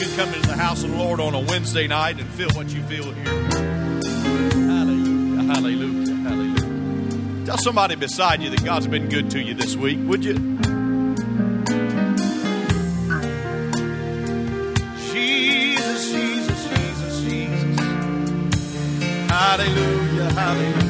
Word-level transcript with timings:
can 0.00 0.16
come 0.16 0.32
into 0.32 0.48
the 0.48 0.56
house 0.56 0.82
of 0.82 0.90
the 0.90 0.96
Lord 0.96 1.20
on 1.20 1.34
a 1.34 1.40
Wednesday 1.40 1.86
night 1.86 2.18
and 2.18 2.26
feel 2.30 2.48
what 2.52 2.70
you 2.70 2.82
feel 2.84 3.12
here. 3.12 3.24
Hallelujah, 4.66 5.42
hallelujah, 5.42 6.14
hallelujah. 6.14 7.44
Tell 7.44 7.58
somebody 7.58 7.96
beside 7.96 8.40
you 8.40 8.48
that 8.48 8.64
God's 8.64 8.86
been 8.86 9.10
good 9.10 9.30
to 9.32 9.42
you 9.42 9.52
this 9.52 9.76
week, 9.76 9.98
would 10.04 10.24
you? 10.24 10.34
Jesus, 15.12 16.12
Jesus, 16.12 16.68
Jesus, 16.70 17.20
Jesus. 17.20 17.80
Hallelujah, 19.28 20.32
hallelujah. 20.32 20.86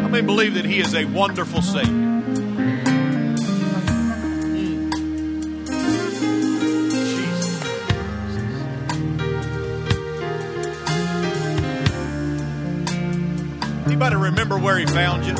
How 0.00 0.08
many 0.08 0.24
believe 0.24 0.54
that 0.54 0.64
He 0.64 0.78
is 0.78 0.94
a 0.94 1.06
wonderful 1.06 1.60
Savior? 1.60 2.21
Anybody 14.02 14.30
remember 14.30 14.58
where 14.58 14.76
he 14.78 14.84
found 14.86 15.24
you? 15.24 15.36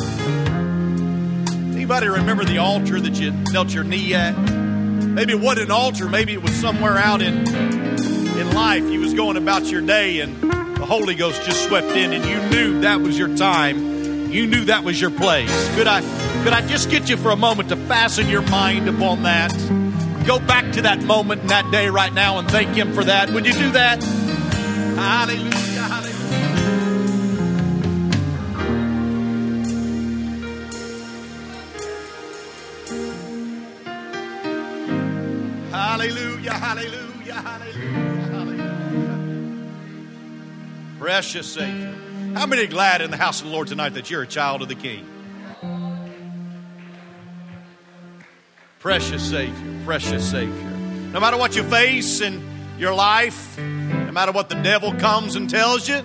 Anybody 1.74 2.06
remember 2.06 2.44
the 2.44 2.58
altar 2.58 3.00
that 3.00 3.14
you 3.14 3.32
knelt 3.50 3.74
your 3.74 3.82
knee 3.82 4.14
at? 4.14 4.38
Maybe 4.38 5.32
it 5.32 5.40
wasn't 5.40 5.66
an 5.66 5.70
altar, 5.72 6.08
maybe 6.08 6.32
it 6.32 6.40
was 6.40 6.54
somewhere 6.54 6.96
out 6.96 7.22
in 7.22 7.44
in 7.44 8.54
life. 8.54 8.84
You 8.84 9.00
was 9.00 9.14
going 9.14 9.36
about 9.36 9.64
your 9.64 9.80
day 9.80 10.20
and 10.20 10.40
the 10.40 10.86
Holy 10.86 11.16
Ghost 11.16 11.42
just 11.42 11.64
swept 11.64 11.88
in 11.88 12.12
and 12.12 12.24
you 12.24 12.50
knew 12.50 12.82
that 12.82 13.00
was 13.00 13.18
your 13.18 13.36
time. 13.36 14.30
You 14.30 14.46
knew 14.46 14.66
that 14.66 14.84
was 14.84 15.00
your 15.00 15.10
place. 15.10 15.50
Could 15.74 15.88
I 15.88 16.00
could 16.44 16.52
I 16.52 16.64
just 16.64 16.88
get 16.88 17.10
you 17.10 17.16
for 17.16 17.32
a 17.32 17.36
moment 17.36 17.70
to 17.70 17.76
fasten 17.76 18.28
your 18.28 18.42
mind 18.42 18.88
upon 18.88 19.24
that? 19.24 19.50
Go 20.24 20.38
back 20.38 20.70
to 20.74 20.82
that 20.82 21.02
moment 21.02 21.40
in 21.40 21.46
that 21.48 21.68
day 21.72 21.88
right 21.88 22.12
now 22.12 22.38
and 22.38 22.48
thank 22.48 22.76
him 22.76 22.92
for 22.92 23.02
that. 23.02 23.28
Would 23.30 23.44
you 23.44 23.54
do 23.54 23.72
that? 23.72 24.00
Hallelujah. 24.04 25.61
Hallelujah, 36.72 37.34
hallelujah, 37.34 38.30
hallelujah. 38.30 39.68
Precious 40.98 41.52
Savior. 41.52 41.94
How 42.32 42.46
many 42.46 42.66
glad 42.66 43.02
in 43.02 43.10
the 43.10 43.18
house 43.18 43.42
of 43.42 43.48
the 43.48 43.52
Lord 43.52 43.68
tonight 43.68 43.90
that 43.90 44.10
you're 44.10 44.22
a 44.22 44.26
child 44.26 44.62
of 44.62 44.68
the 44.68 44.74
King? 44.74 45.06
Precious 48.78 49.22
Savior, 49.22 49.84
precious 49.84 50.30
Savior. 50.30 50.70
No 51.12 51.20
matter 51.20 51.36
what 51.36 51.54
you 51.54 51.62
face 51.62 52.22
in 52.22 52.42
your 52.78 52.94
life, 52.94 53.58
no 53.58 54.10
matter 54.10 54.32
what 54.32 54.48
the 54.48 54.54
devil 54.62 54.94
comes 54.94 55.36
and 55.36 55.50
tells 55.50 55.86
you, 55.86 56.00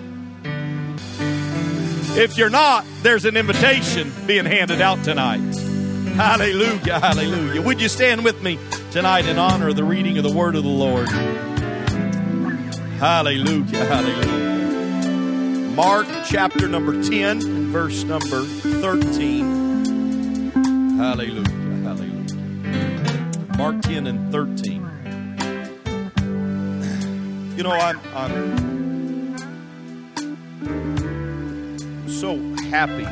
if 2.20 2.36
you're 2.36 2.50
not, 2.50 2.84
there's 3.00 3.24
an 3.24 3.38
invitation 3.38 4.12
being 4.26 4.44
handed 4.44 4.82
out 4.82 5.02
tonight. 5.02 5.40
Hallelujah, 6.14 7.00
hallelujah. 7.00 7.62
Would 7.62 7.80
you 7.80 7.88
stand 7.88 8.22
with 8.22 8.42
me 8.42 8.58
tonight 8.90 9.26
in 9.26 9.38
honor 9.38 9.68
of 9.68 9.76
the 9.76 9.84
reading 9.84 10.16
of 10.18 10.24
the 10.24 10.32
word 10.32 10.54
of 10.54 10.62
the 10.64 10.68
Lord? 10.68 11.08
Hallelujah, 12.98 13.84
hallelujah. 13.84 14.48
Mark 15.74 16.06
chapter 16.26 16.66
number 16.66 17.02
10, 17.02 17.70
verse 17.70 18.02
number 18.04 18.42
13. 18.42 20.96
Hallelujah, 20.96 21.50
hallelujah. 21.84 22.34
Mark 23.56 23.82
10 23.82 24.06
and 24.06 24.32
13. 24.32 24.84
You 27.56 27.62
know, 27.62 27.72
I'm, 27.72 28.00
I'm 28.14 29.36
so 32.08 32.38
happy 32.70 33.04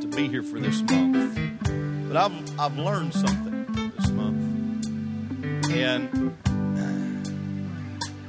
to 0.00 0.06
be 0.16 0.28
here 0.28 0.42
for 0.42 0.58
this 0.58 0.80
month. 0.82 1.38
But 2.08 2.16
I've, 2.16 2.58
I've 2.58 2.78
learned 2.78 3.12
something. 3.12 3.47
And 5.70 6.34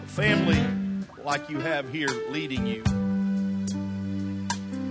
a 0.04 0.08
family 0.08 0.62
like 1.24 1.50
you 1.50 1.60
have 1.60 1.90
here 1.90 2.10
leading 2.30 2.68
you, 2.68 2.84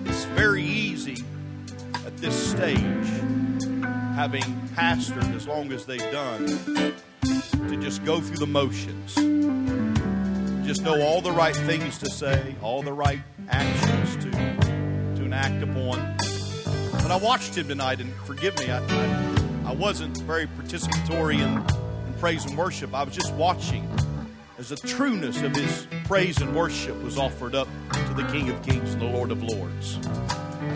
it's 0.07 0.25
very 0.25 0.63
easy 0.63 1.25
at 2.07 2.17
this 2.17 2.51
stage, 2.51 2.79
having 4.15 4.43
pastored 4.75 5.35
as 5.35 5.47
long 5.47 5.73
as 5.73 5.85
they've 5.85 6.11
done, 6.11 6.47
to 7.21 7.77
just 7.81 8.05
go 8.05 8.21
through 8.21 8.39
the 8.39 8.47
motions. 8.47 9.15
Just 10.67 10.83
know 10.83 11.01
all 11.03 11.21
the 11.21 11.33
right 11.33 11.57
things 11.57 11.99
to 11.99 12.11
say, 12.11 12.55
all 12.63 12.83
the 12.83 12.93
right 12.93 13.21
actions 13.51 14.17
to, 14.25 14.31
to 14.31 15.25
enact 15.25 15.63
upon. 15.63 16.17
But 16.93 17.11
I 17.11 17.17
watched 17.17 17.57
him 17.57 17.69
tonight, 17.69 18.01
and 18.01 18.13
forgive 18.25 18.59
me, 18.59 18.71
I, 18.71 18.79
I, 18.79 19.71
I 19.71 19.73
wasn't 19.73 20.19
very 20.23 20.47
participatory 20.47 21.41
in 21.41 21.63
praise 22.19 22.45
and 22.45 22.57
worship. 22.57 22.95
I 22.95 23.03
was 23.03 23.15
just 23.15 23.33
watching 23.35 23.89
as 24.59 24.71
the 24.71 24.77
trueness 24.77 25.41
of 25.43 25.55
his 25.55 25.87
praise 26.05 26.41
and 26.41 26.55
worship 26.55 27.01
was 27.03 27.17
offered 27.17 27.55
up 27.55 27.69
to 27.93 28.15
the 28.15 28.27
King 28.33 28.51
of 28.51 28.61
Kings 28.63 28.93
and 28.93 29.03
the 29.03 29.07
Lord 29.07 29.31
of 29.31 29.43
Lords. 29.43 29.97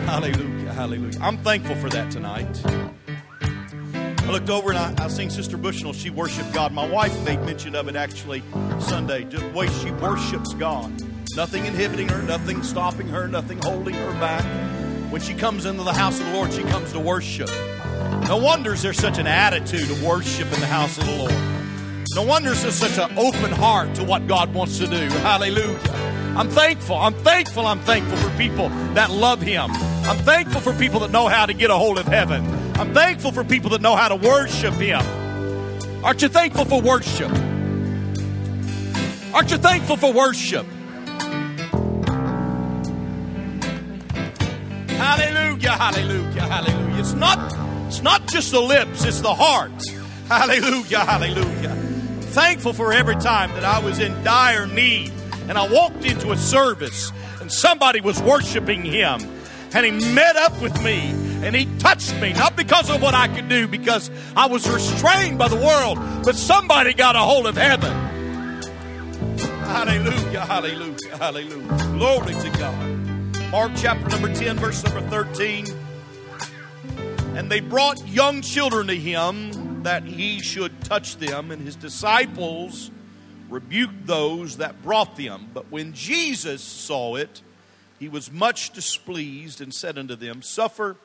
Hallelujah, 0.05 0.71
hallelujah. 0.73 1.19
I'm 1.21 1.37
thankful 1.39 1.75
for 1.75 1.89
that 1.89 2.11
tonight. 2.11 2.61
I 2.65 4.31
looked 4.31 4.49
over 4.49 4.71
and 4.71 4.79
I, 4.79 5.03
I 5.03 5.09
seen 5.09 5.29
Sister 5.29 5.57
Bushnell. 5.57 5.91
She 5.91 6.09
worshiped 6.09 6.53
God. 6.53 6.71
My 6.71 6.87
wife 6.87 7.13
made 7.25 7.41
mention 7.41 7.75
of 7.75 7.89
it 7.89 7.97
actually 7.97 8.41
Sunday. 8.79 9.25
The 9.25 9.45
way 9.49 9.67
she 9.67 9.91
worships 9.91 10.53
God. 10.53 10.93
Nothing 11.35 11.65
inhibiting 11.65 12.07
her, 12.07 12.21
nothing 12.21 12.63
stopping 12.63 13.07
her, 13.07 13.27
nothing 13.27 13.59
holding 13.61 13.95
her 13.95 14.11
back. 14.13 14.43
When 15.11 15.21
she 15.21 15.33
comes 15.33 15.65
into 15.65 15.83
the 15.83 15.93
house 15.93 16.19
of 16.19 16.25
the 16.27 16.33
Lord, 16.33 16.53
she 16.53 16.63
comes 16.63 16.91
to 16.93 16.99
worship. 16.99 17.49
No 18.27 18.37
wonders 18.37 18.81
there's 18.81 18.97
such 18.97 19.17
an 19.17 19.27
attitude 19.27 19.89
of 19.91 20.03
worship 20.03 20.51
in 20.53 20.59
the 20.59 20.67
house 20.67 20.97
of 20.97 21.05
the 21.05 21.11
Lord. 21.11 21.33
No 22.15 22.23
wonders 22.23 22.61
there's 22.61 22.75
such 22.75 22.97
an 22.97 23.17
open 23.17 23.51
heart 23.51 23.95
to 23.95 24.03
what 24.03 24.27
God 24.27 24.53
wants 24.53 24.77
to 24.77 24.87
do. 24.87 25.09
Hallelujah. 25.19 25.79
I'm 26.35 26.49
thankful. 26.49 26.95
I'm 26.95 27.13
thankful. 27.13 27.65
I'm 27.67 27.79
thankful 27.81 28.17
for 28.17 28.37
people 28.37 28.69
that 28.95 29.11
love 29.11 29.41
Him. 29.41 29.69
I'm 29.71 30.17
thankful 30.17 30.61
for 30.61 30.73
people 30.73 30.99
that 31.01 31.11
know 31.11 31.27
how 31.27 31.45
to 31.45 31.53
get 31.53 31.69
a 31.69 31.75
hold 31.75 31.99
of 31.99 32.07
heaven. 32.07 32.45
I'm 32.75 32.93
thankful 32.93 33.31
for 33.31 33.43
people 33.43 33.69
that 33.71 33.81
know 33.81 33.95
how 33.95 34.07
to 34.09 34.15
worship 34.15 34.73
Him. 34.75 35.01
Aren't 36.03 36.21
you 36.21 36.27
thankful 36.27 36.65
for 36.65 36.81
worship? 36.81 37.31
Aren't 39.33 39.51
you 39.51 39.57
thankful 39.57 39.97
for 39.97 40.11
worship? 40.11 40.65
Hallelujah, 44.89 45.71
hallelujah, 45.71 46.41
hallelujah. 46.41 46.99
It's 46.99 47.13
not, 47.13 47.42
it's 47.93 48.01
not 48.01 48.25
just 48.25 48.49
the 48.49 48.59
lips, 48.59 49.05
it's 49.05 49.21
the 49.21 49.35
heart. 49.35 49.71
Hallelujah, 50.27 51.01
hallelujah. 51.01 51.75
Thankful 52.31 52.73
for 52.73 52.91
every 52.91 53.15
time 53.17 53.51
that 53.51 53.63
I 53.63 53.77
was 53.77 53.99
in 53.99 54.23
dire 54.23 54.65
need 54.65 55.11
and 55.47 55.59
I 55.59 55.71
walked 55.71 56.03
into 56.03 56.31
a 56.31 56.37
service 56.37 57.11
and 57.39 57.51
somebody 57.51 58.01
was 58.01 58.19
worshiping 58.19 58.83
him 58.83 59.19
and 59.75 59.85
he 59.85 59.91
met 60.15 60.35
up 60.37 60.59
with 60.59 60.81
me 60.81 61.11
and 61.45 61.55
he 61.55 61.65
touched 61.77 62.15
me, 62.15 62.33
not 62.33 62.55
because 62.55 62.89
of 62.89 62.99
what 62.99 63.13
I 63.13 63.27
could 63.27 63.47
do, 63.47 63.67
because 63.67 64.09
I 64.35 64.47
was 64.47 64.67
restrained 64.67 65.37
by 65.37 65.49
the 65.49 65.55
world, 65.55 65.99
but 66.23 66.35
somebody 66.35 66.95
got 66.95 67.15
a 67.15 67.19
hold 67.19 67.45
of 67.45 67.57
heaven. 67.57 67.91
Hallelujah, 69.65 70.45
hallelujah, 70.45 71.17
hallelujah. 71.19 71.77
Glory 71.91 72.33
to 72.33 72.49
God. 72.57 73.51
Mark 73.51 73.71
chapter 73.75 74.09
number 74.09 74.33
10, 74.33 74.57
verse 74.57 74.83
number 74.83 75.01
13. 75.09 75.82
And 77.35 77.51
they 77.51 77.61
brought 77.61 78.07
young 78.07 78.41
children 78.43 78.85
to 78.87 78.95
him 78.95 79.81
that 79.83 80.03
he 80.03 80.39
should 80.39 80.83
touch 80.83 81.17
them, 81.17 81.49
and 81.49 81.63
his 81.63 81.75
disciples 81.75 82.91
rebuked 83.49 84.05
those 84.05 84.57
that 84.57 84.83
brought 84.83 85.15
them. 85.15 85.49
But 85.51 85.71
when 85.71 85.93
Jesus 85.93 86.61
saw 86.61 87.15
it, 87.15 87.41
he 87.99 88.07
was 88.07 88.31
much 88.31 88.69
displeased 88.69 89.61
and 89.61 89.73
said 89.73 89.97
unto 89.97 90.15
them, 90.15 90.43
Suffer 90.43 90.95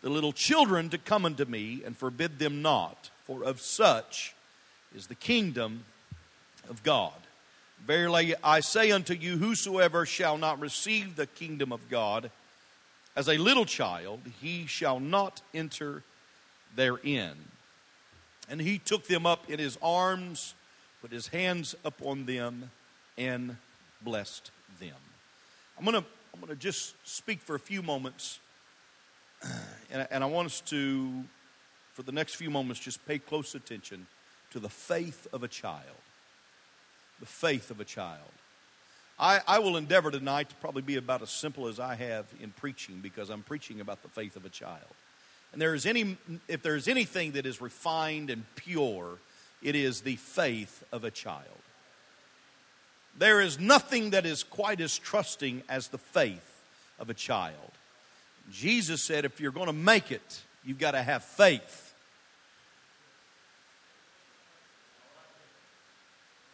the 0.00 0.08
little 0.08 0.32
children 0.32 0.88
to 0.88 0.96
come 0.96 1.26
unto 1.26 1.44
me, 1.44 1.82
and 1.84 1.94
forbid 1.94 2.38
them 2.38 2.62
not, 2.62 3.10
for 3.24 3.44
of 3.44 3.60
such 3.60 4.34
is 4.94 5.08
the 5.08 5.14
kingdom 5.14 5.84
of 6.70 6.82
God. 6.82 7.12
Verily 7.86 8.34
I 8.42 8.60
say 8.60 8.90
unto 8.90 9.12
you, 9.12 9.36
whosoever 9.36 10.06
shall 10.06 10.38
not 10.38 10.60
receive 10.60 11.16
the 11.16 11.26
kingdom 11.26 11.72
of 11.72 11.90
God 11.90 12.30
as 13.16 13.28
a 13.28 13.36
little 13.36 13.64
child, 13.64 14.20
he 14.40 14.66
shall 14.66 15.00
not 15.00 15.42
enter 15.52 16.02
therein. 16.74 17.32
And 18.48 18.60
he 18.60 18.78
took 18.78 19.06
them 19.06 19.26
up 19.26 19.48
in 19.48 19.58
his 19.58 19.78
arms, 19.82 20.54
put 21.00 21.12
his 21.12 21.28
hands 21.28 21.74
upon 21.84 22.26
them, 22.26 22.70
and 23.16 23.56
blessed 24.02 24.50
them. 24.80 24.96
I'm 25.78 25.84
going 25.84 26.02
to 26.02 26.08
I'm 26.32 26.40
going 26.40 26.50
to 26.50 26.60
just 26.60 26.94
speak 27.04 27.40
for 27.42 27.54
a 27.54 27.60
few 27.60 27.80
moments, 27.80 28.40
and, 29.90 30.06
and 30.10 30.24
I 30.24 30.26
want 30.26 30.46
us 30.46 30.60
to 30.62 31.24
for 31.94 32.02
the 32.02 32.12
next 32.12 32.34
few 32.34 32.50
moments, 32.50 32.80
just 32.80 33.06
pay 33.06 33.18
close 33.18 33.54
attention 33.54 34.08
to 34.50 34.58
the 34.58 34.68
faith 34.68 35.28
of 35.32 35.44
a 35.44 35.48
child. 35.48 35.96
The 37.20 37.26
faith 37.26 37.70
of 37.70 37.78
a 37.78 37.84
child. 37.84 38.32
I, 39.18 39.40
I 39.46 39.58
will 39.60 39.76
endeavor 39.76 40.10
tonight 40.10 40.48
to 40.48 40.54
probably 40.56 40.82
be 40.82 40.96
about 40.96 41.22
as 41.22 41.30
simple 41.30 41.68
as 41.68 41.78
I 41.78 41.94
have 41.94 42.26
in 42.40 42.50
preaching 42.50 43.00
because 43.00 43.30
I'm 43.30 43.42
preaching 43.42 43.80
about 43.80 44.02
the 44.02 44.08
faith 44.08 44.36
of 44.36 44.44
a 44.44 44.48
child. 44.48 44.90
And 45.52 45.62
there 45.62 45.74
is 45.74 45.86
any, 45.86 46.16
if 46.48 46.62
there 46.62 46.74
is 46.74 46.88
anything 46.88 47.32
that 47.32 47.46
is 47.46 47.60
refined 47.60 48.28
and 48.28 48.44
pure, 48.56 49.18
it 49.62 49.76
is 49.76 50.00
the 50.00 50.16
faith 50.16 50.82
of 50.90 51.04
a 51.04 51.12
child. 51.12 51.44
There 53.16 53.40
is 53.40 53.60
nothing 53.60 54.10
that 54.10 54.26
is 54.26 54.42
quite 54.42 54.80
as 54.80 54.98
trusting 54.98 55.62
as 55.68 55.88
the 55.88 55.98
faith 55.98 56.62
of 56.98 57.08
a 57.08 57.14
child. 57.14 57.70
Jesus 58.50 59.00
said, 59.00 59.24
if 59.24 59.40
you're 59.40 59.52
going 59.52 59.68
to 59.68 59.72
make 59.72 60.10
it, 60.10 60.42
you've 60.64 60.80
got 60.80 60.90
to 60.90 61.02
have 61.02 61.22
faith. 61.22 61.94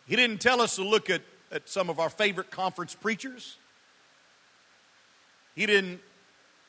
He 0.06 0.17
didn't 0.17 0.41
tell 0.41 0.61
us 0.61 0.77
to 0.77 0.85
look 0.85 1.09
at, 1.09 1.23
at 1.52 1.69
some 1.69 1.91
of 1.91 1.99
our 1.99 2.11
favorite 2.11 2.50
conference 2.50 2.94
preachers. 2.94 3.56
He 5.55 5.67
didn't 5.67 6.00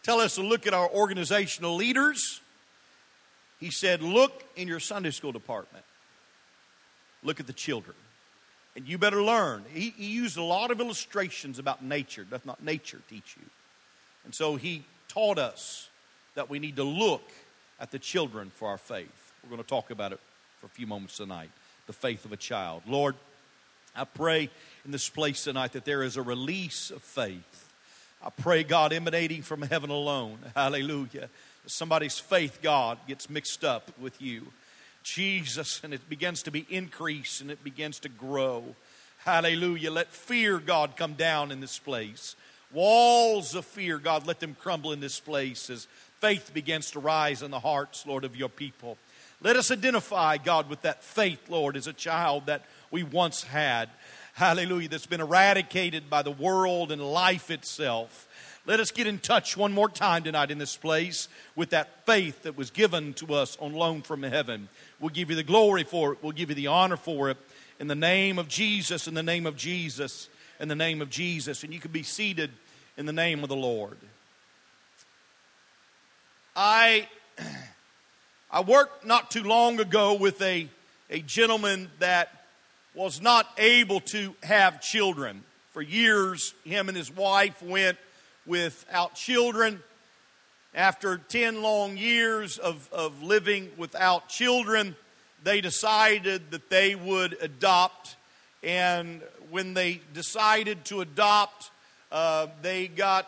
tell 0.03 0.19
us 0.19 0.35
to 0.35 0.41
look 0.41 0.67
at 0.67 0.73
our 0.73 0.89
organizational 0.89 1.75
leaders. 1.75 2.41
He 3.59 3.71
said, 3.71 4.01
Look 4.01 4.43
in 4.55 4.67
your 4.67 4.79
Sunday 4.79 5.11
school 5.11 5.31
department, 5.31 5.85
look 7.23 7.39
at 7.39 7.47
the 7.47 7.53
children. 7.53 7.95
And 8.75 8.87
you 8.87 8.97
better 8.97 9.21
learn. 9.21 9.65
He, 9.73 9.93
he 9.97 10.11
used 10.11 10.37
a 10.37 10.43
lot 10.43 10.71
of 10.71 10.79
illustrations 10.79 11.59
about 11.59 11.83
nature. 11.83 12.23
Does 12.23 12.45
not 12.45 12.63
nature 12.63 13.01
teach 13.09 13.35
you? 13.37 13.45
And 14.23 14.33
so 14.33 14.55
he 14.55 14.85
taught 15.09 15.37
us 15.37 15.89
that 16.35 16.49
we 16.49 16.57
need 16.57 16.77
to 16.77 16.83
look 16.83 17.29
at 17.81 17.91
the 17.91 17.99
children 17.99 18.49
for 18.49 18.69
our 18.69 18.77
faith. 18.77 19.33
We're 19.43 19.49
going 19.49 19.61
to 19.61 19.67
talk 19.67 19.91
about 19.91 20.13
it 20.13 20.21
for 20.59 20.67
a 20.67 20.69
few 20.69 20.87
moments 20.87 21.17
tonight 21.17 21.49
the 21.87 21.93
faith 21.93 22.23
of 22.23 22.31
a 22.31 22.37
child. 22.37 22.83
Lord, 22.87 23.15
I 23.95 24.05
pray 24.05 24.49
in 24.85 24.91
this 24.91 25.09
place 25.09 25.43
tonight 25.43 25.73
that 25.73 25.85
there 25.85 26.03
is 26.03 26.17
a 26.17 26.21
release 26.21 26.91
of 26.91 27.01
faith 27.01 27.61
I 28.23 28.29
pray, 28.29 28.63
God, 28.63 28.93
emanating 28.93 29.41
from 29.41 29.63
heaven 29.63 29.89
alone. 29.89 30.37
Hallelujah. 30.55 31.29
Somebody's 31.65 32.19
faith, 32.19 32.59
God, 32.61 32.99
gets 33.07 33.29
mixed 33.29 33.63
up 33.63 33.91
with 33.99 34.21
you. 34.21 34.47
Jesus, 35.03 35.81
and 35.83 35.91
it 35.91 36.07
begins 36.07 36.43
to 36.43 36.51
be 36.51 36.67
increased 36.69 37.41
and 37.41 37.49
it 37.49 37.63
begins 37.63 37.99
to 38.01 38.09
grow. 38.09 38.75
Hallelujah. 39.25 39.89
Let 39.89 40.07
fear, 40.09 40.59
God, 40.59 40.95
come 40.95 41.13
down 41.13 41.51
in 41.51 41.61
this 41.61 41.79
place. 41.79 42.35
Walls 42.71 43.55
of 43.55 43.65
fear, 43.65 43.97
God, 43.97 44.27
let 44.27 44.39
them 44.39 44.55
crumble 44.59 44.91
in 44.91 44.99
this 44.99 45.19
place 45.19 45.71
as 45.71 45.87
faith 46.19 46.51
begins 46.53 46.91
to 46.91 46.99
rise 46.99 47.41
in 47.41 47.49
the 47.49 47.59
hearts, 47.59 48.05
Lord, 48.05 48.23
of 48.23 48.35
your 48.35 48.49
people. 48.49 48.99
Let 49.41 49.55
us 49.55 49.71
identify, 49.71 50.37
God, 50.37 50.69
with 50.69 50.83
that 50.83 51.03
faith, 51.03 51.49
Lord, 51.49 51.75
as 51.75 51.87
a 51.87 51.93
child 51.93 52.45
that 52.45 52.65
we 52.91 53.01
once 53.01 53.43
had 53.43 53.89
hallelujah, 54.33 54.89
that's 54.89 55.05
been 55.05 55.21
eradicated 55.21 56.09
by 56.09 56.21
the 56.21 56.31
world 56.31 56.91
and 56.91 57.01
life 57.01 57.51
itself. 57.51 58.27
Let 58.65 58.79
us 58.79 58.91
get 58.91 59.07
in 59.07 59.17
touch 59.17 59.57
one 59.57 59.73
more 59.73 59.89
time 59.89 60.23
tonight 60.23 60.51
in 60.51 60.59
this 60.59 60.77
place 60.77 61.27
with 61.55 61.71
that 61.71 62.05
faith 62.05 62.43
that 62.43 62.55
was 62.55 62.69
given 62.69 63.13
to 63.15 63.33
us 63.33 63.57
on 63.59 63.73
loan 63.73 64.03
from 64.03 64.21
heaven. 64.21 64.69
We'll 64.99 65.09
give 65.09 65.31
you 65.31 65.35
the 65.35 65.43
glory 65.43 65.83
for 65.83 66.13
it, 66.13 66.19
we'll 66.21 66.31
give 66.31 66.49
you 66.49 66.55
the 66.55 66.67
honor 66.67 66.97
for 66.97 67.29
it. 67.29 67.37
In 67.79 67.87
the 67.87 67.95
name 67.95 68.37
of 68.37 68.47
Jesus, 68.47 69.07
in 69.07 69.15
the 69.15 69.23
name 69.23 69.47
of 69.47 69.55
Jesus, 69.55 70.29
in 70.59 70.67
the 70.67 70.75
name 70.75 71.01
of 71.01 71.09
Jesus. 71.09 71.63
And 71.63 71.73
you 71.73 71.79
can 71.79 71.91
be 71.91 72.03
seated 72.03 72.51
in 72.97 73.07
the 73.07 73.13
name 73.13 73.41
of 73.41 73.49
the 73.49 73.55
Lord. 73.55 73.97
I, 76.55 77.07
I 78.51 78.61
worked 78.61 79.05
not 79.05 79.31
too 79.31 79.43
long 79.43 79.79
ago 79.79 80.13
with 80.13 80.39
a, 80.43 80.69
a 81.09 81.21
gentleman 81.21 81.89
that 81.97 82.40
was 82.93 83.21
not 83.21 83.47
able 83.57 83.99
to 84.01 84.35
have 84.43 84.81
children. 84.81 85.43
For 85.71 85.81
years, 85.81 86.53
him 86.65 86.89
and 86.89 86.97
his 86.97 87.11
wife 87.11 87.61
went 87.61 87.97
without 88.45 89.15
children. 89.15 89.81
After 90.73 91.17
10 91.17 91.61
long 91.61 91.97
years 91.97 92.57
of, 92.57 92.89
of 92.91 93.23
living 93.23 93.69
without 93.77 94.29
children, 94.29 94.95
they 95.43 95.61
decided 95.61 96.51
that 96.51 96.69
they 96.69 96.95
would 96.95 97.37
adopt. 97.41 98.15
And 98.63 99.21
when 99.49 99.73
they 99.73 100.01
decided 100.13 100.85
to 100.85 101.01
adopt, 101.01 101.71
uh, 102.11 102.47
they 102.61 102.87
got 102.87 103.27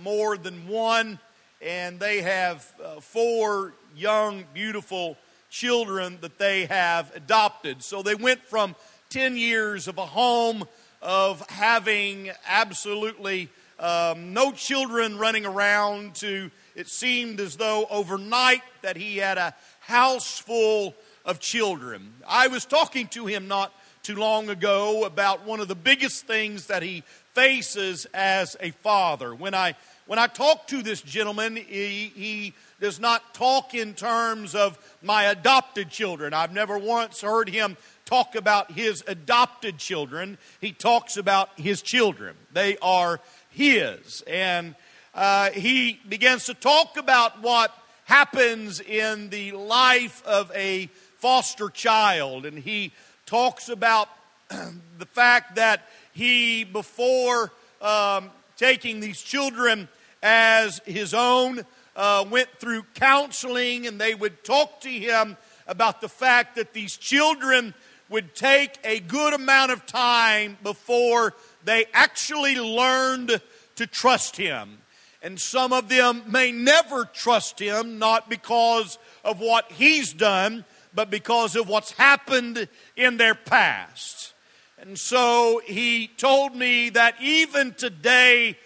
more 0.00 0.36
than 0.36 0.68
one, 0.68 1.18
and 1.60 1.98
they 1.98 2.22
have 2.22 2.72
uh, 2.82 3.00
four 3.00 3.72
young, 3.96 4.44
beautiful 4.54 5.16
children 5.50 6.18
that 6.20 6.38
they 6.38 6.66
have 6.66 7.14
adopted. 7.14 7.82
So 7.82 8.02
they 8.02 8.14
went 8.14 8.42
from 8.44 8.76
10 9.10 9.36
years 9.36 9.88
of 9.88 9.98
a 9.98 10.06
home 10.06 10.62
of 11.02 11.44
having 11.50 12.30
absolutely 12.46 13.48
um, 13.80 14.32
no 14.32 14.52
children 14.52 15.18
running 15.18 15.44
around 15.44 16.14
to 16.14 16.48
it 16.76 16.86
seemed 16.86 17.40
as 17.40 17.56
though 17.56 17.88
overnight 17.90 18.62
that 18.82 18.96
he 18.96 19.16
had 19.16 19.36
a 19.36 19.52
house 19.80 20.38
full 20.38 20.94
of 21.24 21.40
children. 21.40 22.12
I 22.24 22.46
was 22.46 22.64
talking 22.64 23.08
to 23.08 23.26
him 23.26 23.48
not 23.48 23.72
too 24.04 24.14
long 24.14 24.48
ago 24.48 25.04
about 25.04 25.44
one 25.44 25.58
of 25.58 25.66
the 25.66 25.74
biggest 25.74 26.28
things 26.28 26.68
that 26.68 26.84
he 26.84 27.02
faces 27.34 28.06
as 28.14 28.56
a 28.60 28.70
father. 28.70 29.34
When 29.34 29.54
I 29.54 29.74
when 30.06 30.18
I 30.18 30.26
talk 30.26 30.66
to 30.66 30.82
this 30.82 31.00
gentleman, 31.00 31.54
he, 31.54 32.10
he 32.16 32.54
does 32.80 32.98
not 32.98 33.32
talk 33.32 33.74
in 33.74 33.94
terms 33.94 34.56
of 34.56 34.76
my 35.02 35.26
adopted 35.26 35.88
children. 35.88 36.34
I've 36.34 36.52
never 36.52 36.76
once 36.76 37.20
heard 37.20 37.48
him 37.48 37.76
talk 38.10 38.34
about 38.34 38.72
his 38.72 39.04
adopted 39.06 39.78
children, 39.78 40.36
he 40.60 40.72
talks 40.72 41.16
about 41.16 41.48
his 41.56 41.80
children. 41.80 42.34
They 42.52 42.76
are 42.78 43.20
his. 43.50 44.24
And 44.26 44.74
uh, 45.14 45.50
he 45.50 46.00
begins 46.08 46.46
to 46.46 46.54
talk 46.54 46.96
about 46.96 47.40
what 47.40 47.72
happens 48.06 48.80
in 48.80 49.30
the 49.30 49.52
life 49.52 50.26
of 50.26 50.50
a 50.56 50.86
foster 51.18 51.68
child. 51.68 52.46
And 52.46 52.58
he 52.58 52.90
talks 53.26 53.68
about 53.68 54.08
the 54.48 55.06
fact 55.06 55.54
that 55.54 55.88
he, 56.12 56.64
before 56.64 57.52
um, 57.80 58.30
taking 58.56 58.98
these 58.98 59.22
children 59.22 59.88
as 60.20 60.80
his 60.84 61.14
own, 61.14 61.64
uh, 61.94 62.24
went 62.28 62.48
through 62.58 62.82
counseling 62.94 63.86
and 63.86 64.00
they 64.00 64.16
would 64.16 64.42
talk 64.42 64.80
to 64.80 64.88
him 64.88 65.36
about 65.68 66.00
the 66.00 66.08
fact 66.08 66.56
that 66.56 66.72
these 66.72 66.96
children 66.96 67.72
would 68.10 68.34
take 68.34 68.78
a 68.84 69.00
good 69.00 69.32
amount 69.32 69.70
of 69.72 69.86
time 69.86 70.58
before 70.62 71.32
they 71.64 71.86
actually 71.94 72.56
learned 72.56 73.40
to 73.76 73.86
trust 73.86 74.36
Him. 74.36 74.78
And 75.22 75.40
some 75.40 75.72
of 75.72 75.88
them 75.88 76.22
may 76.26 76.50
never 76.50 77.04
trust 77.04 77.58
Him, 77.60 77.98
not 77.98 78.28
because 78.28 78.98
of 79.24 79.38
what 79.38 79.70
He's 79.72 80.12
done, 80.12 80.64
but 80.92 81.08
because 81.10 81.56
of 81.56 81.68
what's 81.68 81.92
happened 81.92 82.68
in 82.96 83.16
their 83.16 83.34
past. 83.34 84.34
And 84.78 84.98
so 84.98 85.60
he 85.64 86.08
told 86.08 86.56
me 86.56 86.88
that 86.90 87.14
even 87.20 87.74
today, 87.74 88.56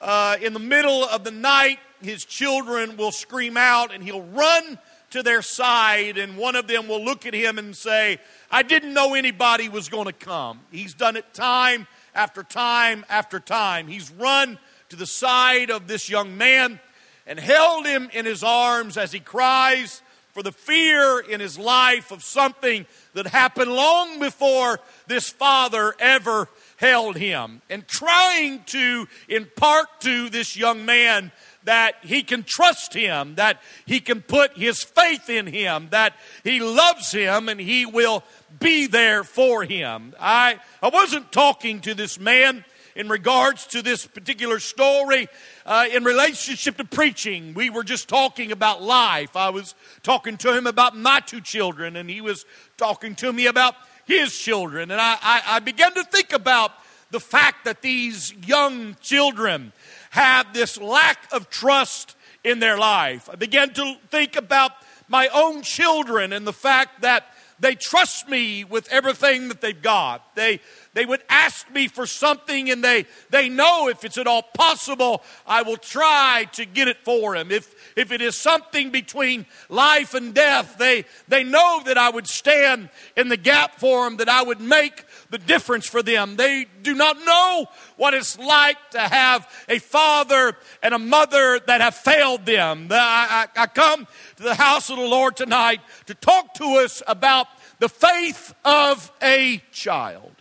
uh, 0.00 0.36
in 0.42 0.52
the 0.52 0.58
middle 0.60 1.04
of 1.04 1.24
the 1.24 1.30
night, 1.30 1.78
his 2.02 2.24
children 2.24 2.96
will 2.96 3.12
scream 3.12 3.56
out 3.56 3.92
and 3.92 4.04
he'll 4.04 4.22
run 4.22 4.78
to 5.10 5.22
their 5.22 5.40
side, 5.40 6.18
and 6.18 6.36
one 6.36 6.54
of 6.54 6.66
them 6.66 6.86
will 6.86 7.02
look 7.02 7.24
at 7.24 7.32
him 7.32 7.58
and 7.58 7.74
say, 7.74 8.18
I 8.50 8.62
didn't 8.62 8.94
know 8.94 9.14
anybody 9.14 9.68
was 9.68 9.88
going 9.88 10.06
to 10.06 10.12
come. 10.12 10.60
He's 10.70 10.94
done 10.94 11.16
it 11.16 11.34
time 11.34 11.86
after 12.14 12.42
time 12.42 13.04
after 13.08 13.40
time. 13.40 13.88
He's 13.88 14.10
run 14.10 14.58
to 14.88 14.96
the 14.96 15.06
side 15.06 15.70
of 15.70 15.86
this 15.86 16.08
young 16.08 16.36
man 16.38 16.80
and 17.26 17.38
held 17.38 17.86
him 17.86 18.08
in 18.12 18.24
his 18.24 18.42
arms 18.42 18.96
as 18.96 19.12
he 19.12 19.20
cries 19.20 20.02
for 20.32 20.42
the 20.42 20.52
fear 20.52 21.20
in 21.20 21.40
his 21.40 21.58
life 21.58 22.10
of 22.10 22.22
something 22.22 22.86
that 23.14 23.26
happened 23.26 23.72
long 23.72 24.18
before 24.18 24.78
this 25.06 25.28
father 25.28 25.94
ever 25.98 26.48
held 26.76 27.16
him. 27.16 27.60
And 27.68 27.86
trying 27.86 28.62
to 28.66 29.08
impart 29.28 30.00
to 30.02 30.30
this 30.30 30.56
young 30.56 30.86
man 30.86 31.32
that 31.68 31.96
he 32.02 32.22
can 32.22 32.44
trust 32.44 32.94
him, 32.94 33.34
that 33.34 33.60
he 33.84 34.00
can 34.00 34.22
put 34.22 34.56
his 34.56 34.82
faith 34.82 35.28
in 35.28 35.46
him, 35.46 35.88
that 35.90 36.14
he 36.42 36.60
loves 36.60 37.12
him 37.12 37.46
and 37.46 37.60
he 37.60 37.84
will 37.84 38.24
be 38.58 38.86
there 38.86 39.22
for 39.22 39.64
him. 39.64 40.14
I, 40.18 40.60
I 40.82 40.88
wasn't 40.88 41.30
talking 41.30 41.82
to 41.82 41.92
this 41.92 42.18
man 42.18 42.64
in 42.96 43.10
regards 43.10 43.66
to 43.66 43.82
this 43.82 44.06
particular 44.06 44.60
story 44.60 45.28
uh, 45.66 45.84
in 45.92 46.04
relationship 46.04 46.78
to 46.78 46.84
preaching. 46.84 47.52
We 47.52 47.68
were 47.68 47.84
just 47.84 48.08
talking 48.08 48.50
about 48.50 48.82
life. 48.82 49.36
I 49.36 49.50
was 49.50 49.74
talking 50.02 50.38
to 50.38 50.56
him 50.56 50.66
about 50.66 50.96
my 50.96 51.20
two 51.20 51.42
children, 51.42 51.96
and 51.96 52.08
he 52.08 52.22
was 52.22 52.46
talking 52.78 53.14
to 53.16 53.30
me 53.30 53.44
about 53.44 53.74
his 54.06 54.34
children. 54.34 54.90
And 54.90 55.02
I, 55.02 55.18
I, 55.20 55.42
I 55.46 55.58
began 55.58 55.92
to 55.96 56.04
think 56.04 56.32
about 56.32 56.72
the 57.10 57.20
fact 57.20 57.66
that 57.66 57.82
these 57.82 58.32
young 58.46 58.96
children 59.02 59.74
have 60.10 60.52
this 60.52 60.78
lack 60.78 61.32
of 61.32 61.50
trust 61.50 62.16
in 62.44 62.60
their 62.60 62.78
life. 62.78 63.28
I 63.30 63.36
began 63.36 63.72
to 63.74 63.96
think 64.10 64.36
about 64.36 64.72
my 65.08 65.28
own 65.28 65.62
children 65.62 66.32
and 66.32 66.46
the 66.46 66.52
fact 66.52 67.02
that 67.02 67.26
they 67.60 67.74
trust 67.74 68.28
me 68.28 68.64
with 68.64 68.88
everything 68.92 69.48
that 69.48 69.60
they've 69.60 69.80
got. 69.80 70.34
They, 70.36 70.60
they 70.94 71.04
would 71.04 71.22
ask 71.28 71.68
me 71.70 71.88
for 71.88 72.06
something 72.06 72.70
and 72.70 72.84
they, 72.84 73.06
they 73.30 73.48
know 73.48 73.88
if 73.88 74.04
it's 74.04 74.18
at 74.18 74.26
all 74.26 74.42
possible, 74.42 75.22
I 75.46 75.62
will 75.62 75.76
try 75.76 76.46
to 76.52 76.64
get 76.64 76.88
it 76.88 76.98
for 76.98 77.36
them. 77.36 77.50
If, 77.50 77.74
if 77.96 78.12
it 78.12 78.22
is 78.22 78.36
something 78.36 78.90
between 78.90 79.46
life 79.68 80.14
and 80.14 80.34
death, 80.34 80.76
they, 80.78 81.04
they 81.26 81.42
know 81.42 81.82
that 81.84 81.98
I 81.98 82.10
would 82.10 82.28
stand 82.28 82.90
in 83.16 83.28
the 83.28 83.36
gap 83.36 83.80
for 83.80 84.04
them, 84.04 84.18
that 84.18 84.28
I 84.28 84.42
would 84.42 84.60
make 84.60 85.04
the 85.30 85.38
difference 85.38 85.86
for 85.86 86.02
them. 86.02 86.36
They 86.36 86.66
do 86.82 86.94
not 86.94 87.16
know 87.24 87.66
what 87.96 88.14
it's 88.14 88.38
like 88.38 88.78
to 88.90 89.00
have 89.00 89.48
a 89.68 89.78
father 89.78 90.56
and 90.82 90.94
a 90.94 90.98
mother 90.98 91.60
that 91.66 91.80
have 91.80 91.94
failed 91.94 92.46
them. 92.46 92.88
I, 92.90 93.48
I, 93.56 93.62
I 93.62 93.66
come 93.66 94.06
to 94.36 94.42
the 94.42 94.54
house 94.54 94.90
of 94.90 94.96
the 94.96 95.06
Lord 95.06 95.36
tonight 95.36 95.80
to 96.06 96.14
talk 96.14 96.54
to 96.54 96.64
us 96.78 97.02
about 97.06 97.46
the 97.78 97.88
faith 97.88 98.54
of 98.64 99.12
a 99.22 99.62
child. 99.72 100.32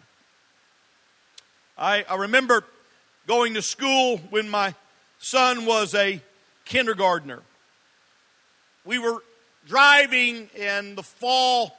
I, 1.77 2.05
I 2.09 2.15
remember 2.15 2.63
going 3.27 3.53
to 3.53 3.61
school 3.61 4.17
when 4.29 4.49
my 4.49 4.73
son 5.19 5.65
was 5.65 5.93
a 5.93 6.21
kindergartner. 6.65 7.41
We 8.85 8.99
were 8.99 9.21
driving 9.67 10.49
in 10.55 10.95
the 10.95 11.03
fall 11.03 11.77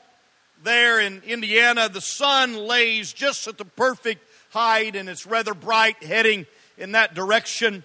there 0.63 1.01
in 1.01 1.23
Indiana. 1.27 1.89
The 1.89 2.01
sun 2.01 2.57
lays 2.57 3.13
just 3.13 3.47
at 3.47 3.59
the 3.59 3.65
perfect 3.65 4.25
height 4.51 4.97
and 4.97 5.09
it's 5.09 5.27
rather 5.27 5.55
bright 5.55 6.03
heading 6.03 6.47
in 6.77 6.93
that 6.93 7.15
direction. 7.15 7.85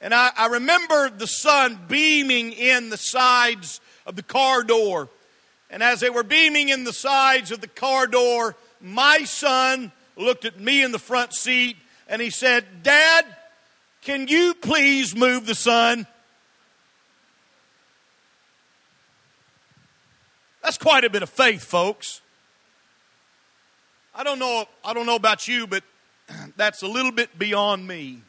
And 0.00 0.14
I, 0.14 0.30
I 0.36 0.46
remember 0.48 1.10
the 1.10 1.26
sun 1.26 1.78
beaming 1.88 2.52
in 2.52 2.90
the 2.90 2.96
sides 2.96 3.80
of 4.06 4.16
the 4.16 4.22
car 4.22 4.62
door. 4.62 5.08
And 5.70 5.82
as 5.82 6.00
they 6.00 6.10
were 6.10 6.22
beaming 6.22 6.68
in 6.68 6.84
the 6.84 6.92
sides 6.92 7.50
of 7.50 7.60
the 7.60 7.68
car 7.68 8.06
door, 8.06 8.54
my 8.80 9.24
son 9.24 9.92
looked 10.16 10.44
at 10.44 10.60
me 10.60 10.82
in 10.82 10.92
the 10.92 10.98
front 10.98 11.34
seat 11.34 11.76
and 12.06 12.20
he 12.20 12.30
said, 12.30 12.82
Dad, 12.82 13.24
can 14.02 14.28
you 14.28 14.54
please 14.54 15.16
move 15.16 15.46
the 15.46 15.54
sun? 15.54 16.06
That's 20.64 20.78
quite 20.78 21.04
a 21.04 21.10
bit 21.10 21.22
of 21.22 21.28
faith, 21.28 21.62
folks. 21.62 22.22
I 24.14 24.24
don't 24.24 24.38
know, 24.38 24.64
I 24.82 24.94
don't 24.94 25.04
know 25.04 25.14
about 25.14 25.46
you, 25.46 25.66
but 25.66 25.84
that's 26.56 26.80
a 26.80 26.86
little 26.86 27.12
bit 27.12 27.38
beyond 27.38 27.86
me. 27.86 28.22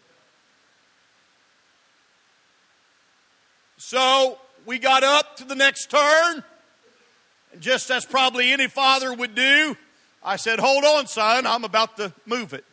So 3.77 4.38
we 4.65 4.80
got 4.80 5.01
up 5.01 5.38
to 5.38 5.46
the 5.46 5.56
next 5.56 5.89
turn, 5.89 6.44
and 7.54 7.62
just 7.62 7.89
as 7.89 8.04
probably 8.04 8.51
any 8.51 8.68
father 8.68 9.13
would 9.13 9.34
do, 9.34 9.77
I 10.22 10.36
said, 10.36 10.60
Hold 10.60 10.84
on, 10.84 11.08
sun, 11.08 11.48
I'm 11.48 11.63
about 11.63 11.96
to 11.98 12.12
move 12.25 12.54
it. 12.54 12.65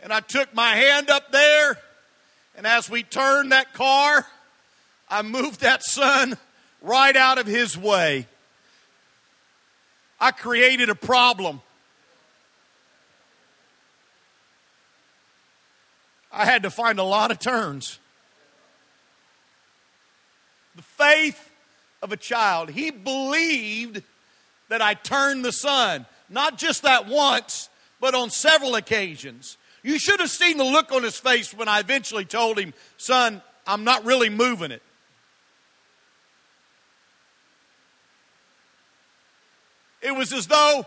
And 0.00 0.12
I 0.12 0.20
took 0.20 0.54
my 0.54 0.76
hand 0.76 1.10
up 1.10 1.32
there, 1.32 1.76
and 2.56 2.68
as 2.68 2.88
we 2.88 3.02
turned 3.02 3.50
that 3.50 3.74
car, 3.74 4.24
I 5.08 5.22
moved 5.22 5.62
that 5.62 5.82
son 5.82 6.38
right 6.82 7.16
out 7.16 7.38
of 7.38 7.48
his 7.48 7.76
way. 7.76 8.28
I 10.24 10.30
created 10.30 10.88
a 10.88 10.94
problem. 10.94 11.60
I 16.32 16.46
had 16.46 16.62
to 16.62 16.70
find 16.70 16.98
a 16.98 17.02
lot 17.02 17.30
of 17.30 17.38
turns. 17.38 17.98
The 20.76 20.82
faith 20.82 21.50
of 22.00 22.10
a 22.10 22.16
child. 22.16 22.70
He 22.70 22.90
believed 22.90 24.02
that 24.70 24.80
I 24.80 24.94
turned 24.94 25.44
the 25.44 25.52
sun. 25.52 26.06
Not 26.30 26.56
just 26.56 26.84
that 26.84 27.06
once, 27.06 27.68
but 28.00 28.14
on 28.14 28.30
several 28.30 28.76
occasions. 28.76 29.58
You 29.82 29.98
should 29.98 30.20
have 30.20 30.30
seen 30.30 30.56
the 30.56 30.64
look 30.64 30.90
on 30.90 31.02
his 31.02 31.18
face 31.18 31.52
when 31.52 31.68
I 31.68 31.80
eventually 31.80 32.24
told 32.24 32.58
him, 32.58 32.72
Son, 32.96 33.42
I'm 33.66 33.84
not 33.84 34.06
really 34.06 34.30
moving 34.30 34.70
it. 34.70 34.80
It 40.04 40.14
was 40.14 40.32
as 40.34 40.46
though 40.46 40.86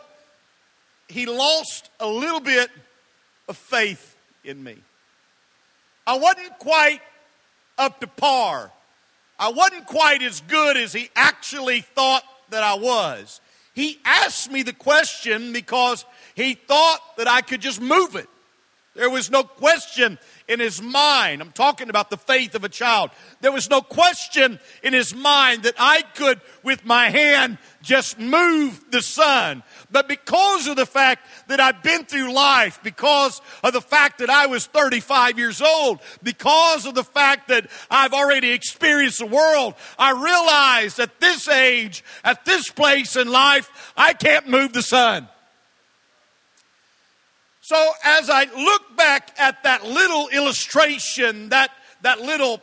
he 1.10 1.26
lost 1.26 1.90
a 2.00 2.08
little 2.08 2.40
bit 2.40 2.70
of 3.50 3.58
faith 3.58 4.16
in 4.44 4.64
me. 4.64 4.78
I 6.06 6.20
wasn't 6.20 6.58
quite 6.60 7.02
up 7.80 8.00
to 8.02 8.08
par. 8.08 8.72
I 9.40 9.50
wasn't 9.50 9.88
quite 9.88 10.22
as 10.22 10.42
good 10.42 10.78
as 10.78 10.94
he 10.94 11.10
actually 11.16 11.82
thought 11.82 12.24
that 12.52 12.62
I 12.62 12.76
was. 12.76 13.42
He 13.74 14.00
asked 14.06 14.52
me 14.52 14.62
the 14.62 14.74
question 14.74 15.52
because 15.52 16.06
he 16.36 16.54
thought 16.54 17.00
that 17.18 17.28
I 17.28 17.42
could 17.42 17.62
just 17.62 17.82
move 17.82 18.16
it. 18.16 18.30
There 18.98 19.12
was 19.12 19.30
no 19.30 19.44
question 19.44 20.18
in 20.48 20.60
his 20.60 20.82
mind. 20.82 21.40
I'm 21.40 21.52
talking 21.52 21.92
about 21.92 22.10
the 22.10 22.18
faith 22.18 22.56
of 22.56 22.64
a 22.64 22.70
child. 22.70 23.12
There 23.42 23.52
was 23.52 23.70
no 23.70 23.80
question 23.80 24.60
in 24.82 24.94
his 24.94 25.14
mind 25.14 25.64
that 25.64 25.76
I 25.78 26.02
could, 26.16 26.42
with 26.64 26.84
my 26.84 27.12
hand, 27.12 27.60
just 27.84 28.18
move 28.18 28.84
the 28.90 29.04
sun. 29.04 29.62
But 29.92 30.08
because 30.08 30.66
of 30.66 30.78
the 30.78 30.88
fact 30.88 31.28
that 31.48 31.60
I've 31.60 31.84
been 31.84 32.06
through 32.06 32.34
life, 32.34 32.80
because 32.82 33.40
of 33.64 33.74
the 33.74 33.82
fact 33.82 34.18
that 34.18 34.32
I 34.32 34.48
was 34.48 34.66
35 34.66 35.38
years 35.38 35.62
old, 35.62 36.00
because 36.24 36.88
of 36.88 36.96
the 36.96 37.04
fact 37.04 37.50
that 37.50 37.70
I've 37.92 38.14
already 38.14 38.50
experienced 38.50 39.20
the 39.20 39.28
world, 39.28 39.76
I 40.00 40.12
realize 40.12 40.98
at 40.98 41.20
this 41.20 41.48
age, 41.48 42.04
at 42.24 42.46
this 42.46 42.72
place 42.72 43.16
in 43.16 43.28
life, 43.28 43.94
I 43.96 44.14
can't 44.14 44.48
move 44.48 44.74
the 44.74 44.82
sun. 44.82 45.30
So 47.68 47.92
as 48.02 48.30
I 48.30 48.46
look 48.46 48.96
back 48.96 49.36
at 49.38 49.64
that 49.64 49.84
little 49.84 50.30
illustration, 50.30 51.50
that, 51.50 51.70
that 52.02 52.22
little 52.22 52.62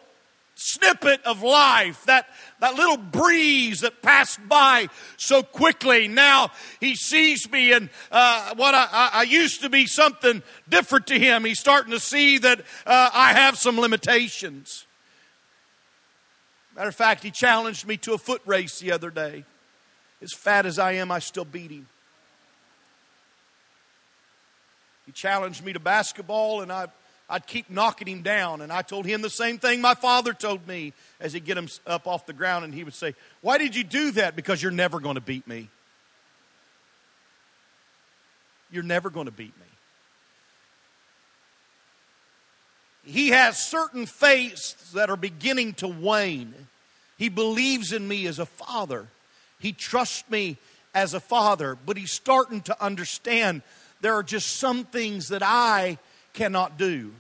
snippet 0.55 1.21
of 1.27 1.43
life, 1.43 2.03
that, 2.07 2.27
that 2.61 2.75
little 2.77 2.97
breeze 2.97 3.81
that 3.81 4.01
passed 4.01 4.39
by 4.49 4.89
so 5.19 5.43
quickly. 5.43 6.09
Now 6.09 6.53
he 6.81 6.95
sees 6.95 7.47
me, 7.53 7.73
and 7.73 7.91
uh, 8.11 8.55
what 8.55 8.75
I, 8.75 9.11
I, 9.13 9.23
used 9.25 9.61
to 9.61 9.69
be 9.69 9.85
something 9.85 10.43
different 10.71 11.07
to 11.09 11.19
him. 11.19 11.45
He's 11.45 11.61
starting 11.61 11.93
to 11.93 12.01
see 12.01 12.39
that 12.39 12.61
uh, 12.87 13.11
I 13.13 13.35
have 13.35 13.59
some 13.59 13.79
limitations. 13.79 14.87
Matter 16.75 16.89
of 16.89 16.95
fact, 16.95 17.23
he 17.23 17.31
challenged 17.31 17.87
me 17.87 17.99
to 17.99 18.15
a 18.15 18.19
foot 18.19 18.41
race 18.47 18.79
the 18.79 18.93
other 18.93 19.11
day. 19.11 19.45
As 20.23 20.33
fat 20.33 20.65
as 20.65 20.79
I 20.79 20.93
am, 20.93 21.11
I 21.11 21.19
still 21.19 21.45
beat 21.45 21.73
him. 21.73 21.89
He 25.07 25.13
challenged 25.13 25.65
me 25.65 25.73
to 25.73 25.81
basketball, 25.81 26.63
and 26.63 26.73
I, 26.73 26.89
I'd 27.29 27.47
keep 27.47 27.69
knocking 27.71 28.09
him 28.09 28.23
down. 28.23 28.61
And 28.61 28.73
I 28.73 28.83
told 28.83 29.07
him 29.07 29.23
the 29.23 29.31
same 29.31 29.59
thing 29.59 29.81
my 29.81 29.95
father 29.95 30.33
told 30.33 30.67
me 30.67 30.93
as 31.21 31.33
he'd 31.33 31.45
get 31.45 31.59
him 31.59 31.69
up 31.87 32.07
off 32.07 32.27
the 32.27 32.33
ground, 32.33 32.65
and 32.65 32.75
he 32.75 32.85
would 32.85 32.95
say, 32.95 33.15
Why 33.41 33.59
did 33.59 33.77
you 33.77 33.85
do 33.85 34.13
that? 34.13 34.37
Because 34.37 34.63
you're 34.63 34.73
never 34.73 35.01
going 35.01 35.17
to 35.17 35.21
beat 35.21 35.47
me. 35.47 35.69
You're 38.71 38.83
never 38.83 39.11
going 39.11 39.27
to 39.27 39.33
beat 39.33 39.57
me. 39.59 39.67
He 43.05 43.29
has 43.29 43.59
certain 43.59 44.07
faiths 44.07 44.93
that 44.93 45.11
are 45.11 45.17
beginning 45.17 45.75
to 45.75 45.89
wane. 45.89 46.55
He 47.19 47.29
believes 47.29 47.93
in 47.93 48.09
me 48.09 48.27
as 48.27 48.39
a 48.39 48.47
father. 48.47 49.07
He 49.61 49.73
trusts 49.73 50.25
me 50.31 50.57
as 50.95 51.13
a 51.15 51.21
father, 51.21 51.77
but 51.87 51.97
he's 51.97 52.13
starting 52.13 52.63
to 52.63 52.83
understand 52.83 53.63
there 54.05 54.13
are 54.13 54.23
just 54.23 54.57
some 54.57 54.85
things 54.85 55.29
that 55.29 55.43
I 55.43 55.97
cannot 56.35 56.77
do. 56.77 57.15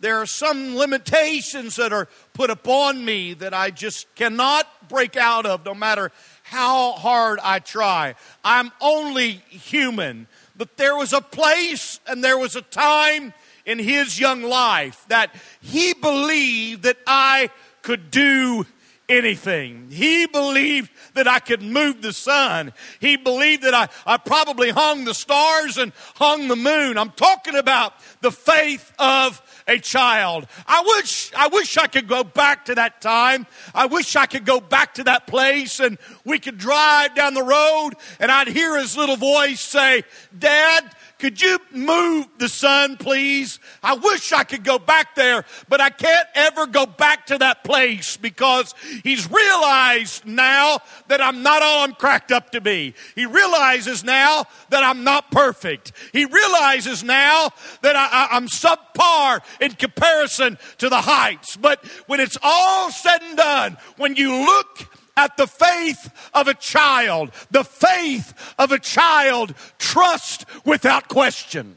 There 0.00 0.18
are 0.18 0.26
some 0.26 0.76
limitations 0.76 1.76
that 1.76 1.94
are 1.94 2.08
put 2.34 2.50
upon 2.50 3.02
me 3.02 3.32
that 3.32 3.54
I 3.54 3.70
just 3.70 4.14
cannot 4.16 4.66
break 4.86 5.16
out 5.16 5.46
of 5.46 5.64
no 5.64 5.74
matter 5.74 6.12
how 6.42 6.92
hard 6.92 7.38
I 7.42 7.60
try. 7.60 8.16
I'm 8.44 8.70
only 8.82 9.30
human. 9.48 10.26
But 10.54 10.76
there 10.76 10.94
was 10.94 11.14
a 11.14 11.22
place 11.22 12.00
and 12.06 12.22
there 12.22 12.36
was 12.36 12.54
a 12.54 12.60
time 12.60 13.32
in 13.64 13.78
his 13.78 14.20
young 14.20 14.42
life 14.42 15.06
that 15.08 15.34
he 15.62 15.94
believed 15.94 16.82
that 16.82 16.98
I 17.06 17.48
could 17.80 18.10
do 18.10 18.66
anything. 19.08 19.88
He 19.90 20.26
believed 20.26 20.90
that 21.14 21.28
I 21.28 21.38
could 21.38 21.62
move 21.62 22.02
the 22.02 22.12
sun. 22.12 22.72
He 23.00 23.16
believed 23.16 23.62
that 23.62 23.74
I, 23.74 23.88
I 24.04 24.16
probably 24.16 24.70
hung 24.70 25.04
the 25.04 25.14
stars 25.14 25.78
and 25.78 25.92
hung 26.16 26.48
the 26.48 26.56
moon. 26.56 26.98
I'm 26.98 27.10
talking 27.12 27.54
about 27.54 27.94
the 28.20 28.32
faith 28.32 28.92
of 28.98 29.40
a 29.68 29.78
child. 29.78 30.46
I 30.66 30.82
wish, 30.86 31.32
I 31.34 31.48
wish 31.48 31.76
I 31.76 31.86
could 31.86 32.08
go 32.08 32.24
back 32.24 32.66
to 32.66 32.74
that 32.76 33.00
time. 33.00 33.46
I 33.74 33.86
wish 33.86 34.16
I 34.16 34.26
could 34.26 34.44
go 34.44 34.60
back 34.60 34.94
to 34.94 35.04
that 35.04 35.26
place 35.26 35.80
and 35.80 35.98
we 36.24 36.38
could 36.38 36.58
drive 36.58 37.14
down 37.14 37.34
the 37.34 37.42
road 37.42 37.92
and 38.18 38.30
I'd 38.30 38.48
hear 38.48 38.76
his 38.76 38.96
little 38.96 39.16
voice 39.16 39.60
say, 39.60 40.02
Dad, 40.36 40.84
could 41.18 41.40
you 41.40 41.58
move 41.72 42.26
the 42.38 42.48
sun, 42.48 42.98
please? 42.98 43.58
I 43.82 43.94
wish 43.94 44.32
I 44.32 44.44
could 44.44 44.64
go 44.64 44.78
back 44.78 45.14
there, 45.14 45.46
but 45.68 45.80
I 45.80 45.88
can't 45.88 46.28
ever 46.34 46.66
go 46.66 46.84
back 46.84 47.26
to 47.26 47.38
that 47.38 47.64
place 47.64 48.18
because 48.18 48.74
he's 49.02 49.30
realized 49.30 50.26
now 50.26 50.80
that 51.08 51.22
I'm 51.22 51.42
not 51.42 51.62
all 51.62 51.84
I'm 51.84 51.94
cracked 51.94 52.32
up 52.32 52.50
to 52.50 52.60
be. 52.60 52.94
He 53.14 53.24
realizes 53.24 54.04
now 54.04 54.44
that 54.68 54.84
I'm 54.84 55.04
not 55.04 55.30
perfect. 55.30 55.92
He 56.12 56.26
realizes 56.26 57.02
now 57.02 57.50
that 57.80 57.96
I, 57.96 58.36
am 58.36 58.48
subpar 58.48 59.40
in 59.60 59.72
comparison 59.72 60.58
to 60.78 60.90
the 60.90 61.00
heights. 61.00 61.56
But 61.56 61.82
when 62.06 62.20
it's 62.20 62.36
all 62.42 62.90
said 62.90 63.22
and 63.22 63.36
done, 63.38 63.76
when 63.96 64.16
you 64.16 64.32
look 64.44 64.95
at 65.16 65.36
the 65.36 65.46
faith 65.46 66.30
of 66.34 66.48
a 66.48 66.54
child. 66.54 67.30
The 67.50 67.64
faith 67.64 68.54
of 68.58 68.72
a 68.72 68.78
child, 68.78 69.54
trust 69.78 70.44
without 70.64 71.08
question. 71.08 71.76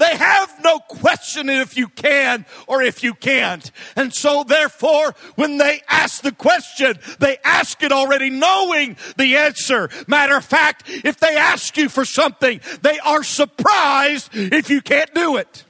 They 0.00 0.16
have 0.16 0.64
no 0.64 0.78
question 0.78 1.50
if 1.50 1.76
you 1.76 1.86
can 1.88 2.46
or 2.66 2.80
if 2.80 3.02
you 3.02 3.12
can't. 3.12 3.70
And 3.96 4.14
so 4.14 4.44
therefore, 4.44 5.14
when 5.34 5.58
they 5.58 5.82
ask 5.88 6.22
the 6.22 6.32
question, 6.32 6.98
they 7.18 7.36
ask 7.44 7.82
it 7.82 7.92
already 7.92 8.30
knowing 8.30 8.96
the 9.18 9.36
answer. 9.36 9.90
Matter 10.06 10.38
of 10.38 10.44
fact, 10.46 10.84
if 10.88 11.18
they 11.18 11.36
ask 11.36 11.76
you 11.76 11.90
for 11.90 12.06
something, 12.06 12.62
they 12.80 12.98
are 13.00 13.22
surprised 13.22 14.30
if 14.32 14.70
you 14.70 14.80
can't 14.80 15.12
do 15.12 15.36
it 15.36 15.64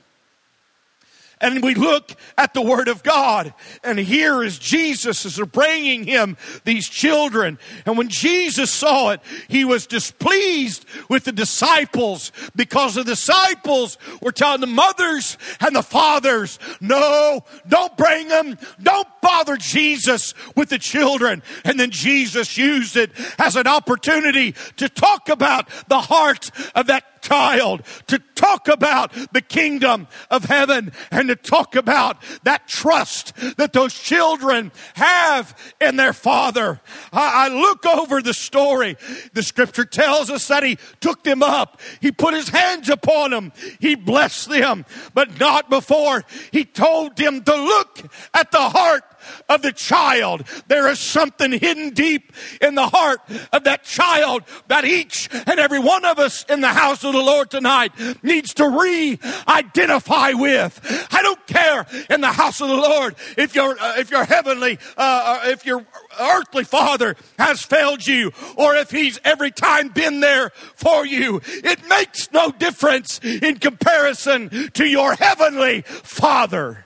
and 1.41 1.63
we 1.63 1.75
look 1.75 2.15
at 2.37 2.55
the 2.55 2.63
Word 2.63 2.89
of 2.89 3.03
God. 3.03 3.55
And 3.83 3.99
here 3.99 4.43
is 4.43 4.59
Jesus 4.59 5.23
they're 5.23 5.47
bringing 5.47 6.05
him 6.05 6.37
these 6.65 6.89
children. 6.89 7.59
And 7.87 7.97
when 7.97 8.09
Jesus 8.09 8.71
saw 8.71 9.11
it, 9.11 9.21
he 9.49 9.65
was 9.65 9.87
displeased 9.87 10.85
with 11.09 11.25
the 11.25 11.33
disciples 11.33 12.33
because 12.55 12.95
the 12.95 13.05
disciples 13.05 13.97
were 14.21 14.33
telling 14.33 14.61
the 14.61 14.67
mothers 14.67 15.39
and 15.61 15.75
the 15.75 15.83
fathers, 15.83 16.59
no, 16.81 17.45
don't 17.69 17.97
bring 17.97 18.29
them. 18.29 18.59
Don't 18.83 19.09
bother 19.23 19.57
Jesus 19.57 20.35
with 20.57 20.69
the 20.69 20.79
children. 20.79 21.43
And 21.65 21.79
then 21.79 21.91
Jesus 21.91 22.59
used 22.59 22.97
it 22.97 23.13
as 23.39 23.57
an 23.57 23.67
opportunity 23.67 24.55
to 24.77 24.89
talk 24.89 25.29
about 25.29 25.69
the 25.89 26.01
heart 26.01 26.51
of 26.75 26.87
that 26.89 27.10
child, 27.23 27.83
to 28.07 28.19
talk 28.35 28.69
about 28.69 29.13
the 29.33 29.41
kingdom 29.41 30.09
of 30.31 30.45
heaven 30.45 30.93
and 31.11 31.29
to 31.29 31.37
talk 31.37 31.77
about 31.77 32.17
that 32.45 32.69
trust 32.69 33.35
that 33.57 33.73
those 33.73 33.95
children 33.95 34.73
have 34.95 35.57
in 35.81 35.97
their 35.97 36.13
father. 36.13 36.81
I, 37.13 37.47
I 37.47 37.49
look 37.49 37.85
over 37.87 38.23
the 38.23 38.35
story. 38.35 38.97
The 39.33 39.43
scripture 39.43 39.85
tells 39.85 40.31
us 40.31 40.49
that 40.49 40.63
he 40.63 40.79
took 41.01 41.23
them 41.25 41.43
up. 41.43 41.81
He 42.01 42.13
put 42.13 42.35
his 42.35 42.49
hands 42.49 42.89
upon 42.89 43.31
them. 43.31 43.53
He 43.79 43.95
blessed 43.95 44.49
them, 44.49 44.85
but 45.15 45.39
not 45.39 45.71
before 45.71 46.25
he 46.53 46.65
told 46.65 47.17
them 47.17 47.43
to 47.43 47.55
look 47.55 48.01
at 48.35 48.51
the 48.51 48.59
heart 48.59 49.03
of 49.49 49.63
the 49.63 49.73
child. 49.73 50.45
There 50.69 50.89
is 50.89 50.99
something 50.99 51.53
hidden 51.53 51.91
deep 51.91 52.33
in 52.61 52.75
the 52.75 52.89
heart 52.89 53.21
of 53.53 53.65
that 53.65 53.85
child 53.85 54.45
that 54.69 54.85
each 54.85 55.29
and 55.33 55.61
every 55.61 55.79
one 55.79 56.05
of 56.05 56.19
us 56.19 56.45
in 56.49 56.61
the 56.61 56.69
house 56.69 57.05
of 57.05 57.13
the 57.13 57.23
Lord 57.23 57.51
tonight 57.51 57.93
needs 58.23 58.55
to 58.55 58.69
re-identify 58.69 60.33
with. 60.33 60.81
I 61.11 61.23
don't 61.23 61.47
care 61.47 61.87
in 62.09 62.21
the 62.21 62.33
house 62.33 62.61
of 62.61 62.69
the 62.69 62.77
Lord 62.77 63.17
if 63.37 63.55
your 63.55 63.79
uh, 63.81 63.99
if 63.99 64.11
your 64.11 64.25
heavenly 64.25 64.79
uh, 64.97 65.41
uh, 65.45 65.49
if 65.51 65.67
your 65.67 65.85
earthly 66.19 66.65
father 66.65 67.17
has 67.39 67.63
failed 67.63 68.07
you 68.07 68.33
or 68.57 68.77
if 68.77 68.91
he's 68.91 69.19
every 69.25 69.51
time 69.51 69.89
been 69.89 70.21
there 70.21 70.51
for 70.75 71.07
you. 71.07 71.41
It 71.47 71.87
makes 71.89 72.31
no 72.33 72.51
difference 72.51 73.21
in 73.23 73.59
comparison 73.59 74.71
to 74.73 74.85
your 74.85 75.15
heavenly 75.15 75.83
father. 75.83 76.85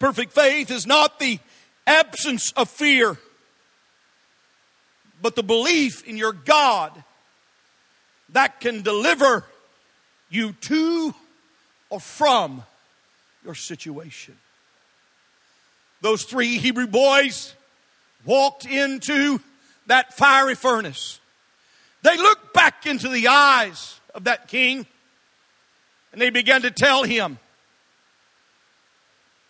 Perfect 0.00 0.32
faith 0.32 0.70
is 0.70 0.86
not 0.86 1.20
the 1.20 1.38
absence 1.86 2.52
of 2.52 2.70
fear, 2.70 3.18
but 5.20 5.36
the 5.36 5.42
belief 5.42 6.02
in 6.04 6.16
your 6.16 6.32
God 6.32 7.04
that 8.30 8.60
can 8.60 8.80
deliver 8.80 9.44
you 10.30 10.52
to 10.52 11.14
or 11.90 12.00
from 12.00 12.62
your 13.44 13.54
situation. 13.54 14.36
Those 16.00 16.24
three 16.24 16.56
Hebrew 16.56 16.86
boys 16.86 17.54
walked 18.24 18.64
into 18.64 19.38
that 19.86 20.14
fiery 20.14 20.54
furnace. 20.54 21.20
They 22.02 22.16
looked 22.16 22.54
back 22.54 22.86
into 22.86 23.10
the 23.10 23.28
eyes 23.28 24.00
of 24.14 24.24
that 24.24 24.48
king 24.48 24.86
and 26.12 26.22
they 26.22 26.30
began 26.30 26.62
to 26.62 26.70
tell 26.70 27.02
him, 27.02 27.38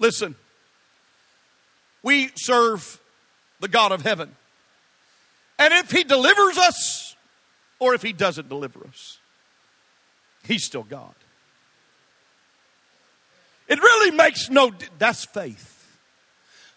Listen, 0.00 0.34
we 2.02 2.30
serve 2.34 3.00
the 3.60 3.68
God 3.68 3.92
of 3.92 4.02
heaven. 4.02 4.34
And 5.58 5.74
if 5.74 5.90
he 5.90 6.04
delivers 6.04 6.56
us, 6.56 7.16
or 7.78 7.94
if 7.94 8.02
he 8.02 8.12
doesn't 8.12 8.48
deliver 8.48 8.86
us, 8.86 9.18
he's 10.44 10.64
still 10.64 10.82
God. 10.82 11.14
It 13.68 13.80
really 13.80 14.10
makes 14.10 14.50
no, 14.50 14.72
that's 14.98 15.24
faith. 15.24 15.98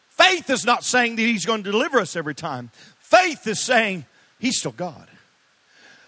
Faith 0.10 0.50
is 0.50 0.64
not 0.64 0.84
saying 0.84 1.16
that 1.16 1.24
he's 1.24 1.46
going 1.46 1.64
to 1.64 1.72
deliver 1.72 2.00
us 2.00 2.16
every 2.16 2.36
time. 2.36 2.70
Faith 3.00 3.48
is 3.48 3.60
saying 3.60 4.06
he's 4.38 4.60
still 4.60 4.72
God. 4.72 5.08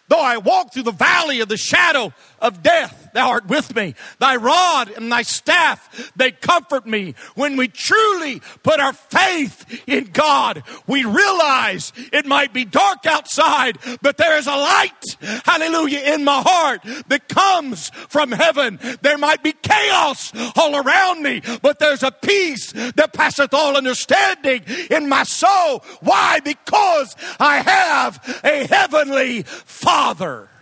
Though 0.08 0.22
I 0.22 0.38
walk 0.38 0.72
through 0.72 0.84
the 0.84 0.92
valley 0.92 1.40
of 1.40 1.50
the 1.50 1.58
shadow 1.58 2.14
of 2.40 2.62
death, 2.62 3.10
thou 3.14 3.30
art 3.32 3.48
with 3.48 3.76
me. 3.76 3.96
Thy 4.20 4.36
rod 4.36 4.92
and 4.92 5.12
thy 5.12 5.24
staff, 5.24 6.12
they 6.16 6.32
comfort 6.32 6.86
me. 6.86 7.16
When 7.34 7.58
we 7.58 7.70
truly 7.70 8.42
put 8.62 8.80
our 8.80 8.94
faith 8.94 9.84
in 9.88 10.12
God, 10.14 10.64
we 10.86 11.06
realize 11.06 11.92
it 12.14 12.28
might 12.28 12.54
be 12.54 12.66
dark 12.66 13.08
outside, 13.08 13.80
but 14.04 14.18
there 14.18 14.38
is 14.38 14.46
a 14.46 14.52
light, 14.52 15.42
hallelujah, 15.44 16.14
in 16.14 16.24
my 16.24 16.44
heart 16.46 16.82
that 17.08 17.28
comes 17.28 17.90
from 17.90 18.32
heaven. 18.32 18.78
There 19.02 19.18
might 19.18 19.42
be 19.42 19.54
chaos 19.54 20.32
all 20.56 20.76
around 20.76 21.24
me, 21.24 21.42
but 21.64 21.80
there's 21.80 22.04
a 22.04 22.12
peace 22.12 22.72
that 22.74 23.14
passeth 23.14 23.56
all 23.56 23.76
understanding 23.76 24.64
in 24.92 25.10
my 25.10 25.24
soul. 25.24 25.80
Why? 26.02 26.42
Because 26.42 27.16
I 27.40 27.58
have 27.58 28.42
a 28.44 28.68
heavenly 28.68 29.44
Father 29.44 29.95
Father 29.96 30.55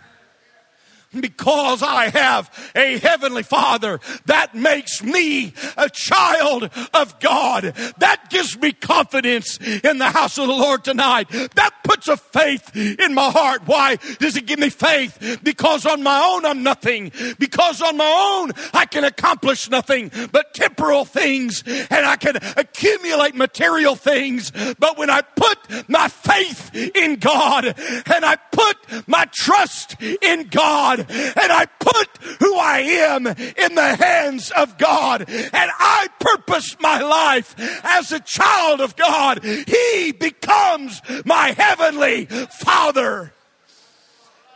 because 1.20 1.82
I 1.82 2.08
have 2.10 2.72
a 2.74 2.98
heavenly 2.98 3.42
father 3.42 4.00
that 4.26 4.54
makes 4.54 5.02
me 5.02 5.54
a 5.76 5.88
child 5.88 6.70
of 6.92 7.18
God. 7.20 7.74
That 7.98 8.30
gives 8.30 8.58
me 8.58 8.72
confidence 8.72 9.58
in 9.58 9.98
the 9.98 10.10
house 10.10 10.38
of 10.38 10.46
the 10.46 10.52
Lord 10.52 10.84
tonight. 10.84 11.28
That 11.28 11.72
puts 11.84 12.08
a 12.08 12.16
faith 12.16 12.74
in 12.76 13.14
my 13.14 13.30
heart. 13.30 13.62
Why 13.66 13.96
does 14.18 14.36
it 14.36 14.46
give 14.46 14.58
me 14.58 14.70
faith? 14.70 15.40
Because 15.42 15.86
on 15.86 16.02
my 16.02 16.20
own 16.20 16.44
I'm 16.44 16.62
nothing. 16.62 17.12
Because 17.38 17.80
on 17.82 17.96
my 17.96 18.40
own 18.40 18.52
I 18.72 18.86
can 18.86 19.04
accomplish 19.04 19.70
nothing 19.70 20.10
but 20.32 20.54
temporal 20.54 21.04
things 21.04 21.62
and 21.66 22.06
I 22.06 22.16
can 22.16 22.36
accumulate 22.56 23.34
material 23.34 23.94
things. 23.94 24.52
But 24.78 24.98
when 24.98 25.10
I 25.10 25.22
put 25.22 25.88
my 25.88 26.08
faith 26.08 26.74
in 26.74 27.16
God 27.16 27.64
and 27.66 28.24
I 28.24 28.36
put 28.52 29.08
my 29.08 29.26
trust 29.32 30.00
in 30.00 30.48
God 30.48 31.03
and 31.08 31.52
I 31.52 31.66
put 31.78 32.08
who 32.40 32.56
I 32.56 32.80
am 32.80 33.26
in 33.26 33.74
the 33.74 33.96
hands 33.96 34.50
of 34.50 34.78
God 34.78 35.24
and 35.28 35.52
I 35.52 36.08
purpose 36.20 36.76
my 36.80 37.00
life 37.02 37.54
as 37.84 38.12
a 38.12 38.20
child 38.20 38.80
of 38.80 38.96
God. 38.96 39.44
He 39.44 40.12
becomes 40.12 41.00
my 41.24 41.54
heavenly 41.56 42.26
Father 42.26 43.32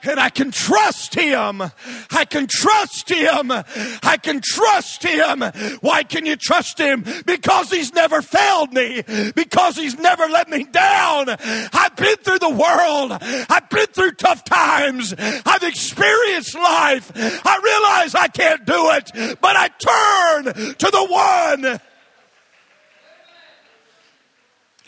and 0.03 0.21
I 0.21 0.31
can 0.31 0.51
trust 0.51 1.15
him. 1.15 1.63
I 2.11 2.25
can 2.25 2.47
trust 2.49 3.09
him. 3.09 3.51
I 3.51 4.19
can 4.23 4.41
trust 4.43 5.03
him. 5.03 5.43
Why 5.81 6.03
can 6.03 6.27
you 6.27 6.37
trust 6.37 6.79
him? 6.79 7.05
Because 7.27 7.71
he's 7.71 7.93
never 7.93 8.23
failed 8.23 8.73
me. 8.73 9.03
Because 9.35 9.77
he's 9.77 9.99
never 9.99 10.27
let 10.27 10.49
me 10.49 10.65
down. 10.65 11.27
I've 11.29 11.97
been 11.97 12.17
through 12.17 12.39
the 12.39 12.51
world. 12.51 13.19
I've 13.51 13.69
been 13.71 13.87
through 13.87 14.13
tough 14.13 14.45
times. 14.45 15.15
I've 15.19 15.63
experienced 15.63 16.55
life. 16.55 17.13
I 17.17 17.61
realize 17.63 18.15
I 18.15 18.29
can't 18.29 18.65
do 18.65 18.91
it, 18.93 19.39
but 19.41 19.57
I 19.57 19.69
turn 19.69 20.75
to 20.75 20.91
the 20.91 21.07
one 21.07 21.63
that 21.63 21.83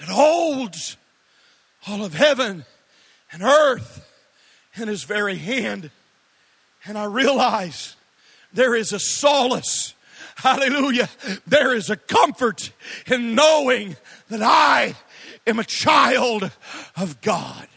holds 0.08 0.96
all 1.86 2.04
of 2.04 2.14
heaven 2.14 2.64
and 3.32 3.42
earth 3.42 4.06
in 4.74 4.88
his 4.88 5.04
very 5.04 5.36
hand. 5.36 5.90
And 6.84 6.96
I 6.96 7.04
realize 7.04 7.96
there 8.52 8.74
is 8.74 8.92
a 8.92 8.98
solace. 8.98 9.94
Hallelujah. 10.36 11.08
There 11.46 11.74
is 11.74 11.90
a 11.90 11.96
comfort 11.96 12.72
in 13.06 13.34
knowing 13.34 13.96
that 14.28 14.42
I 14.42 14.94
am 15.46 15.58
a 15.58 15.64
child 15.64 16.50
of 16.96 17.20
God. 17.20 17.68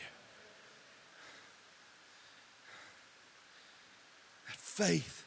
That 4.48 4.56
faith. 4.58 5.26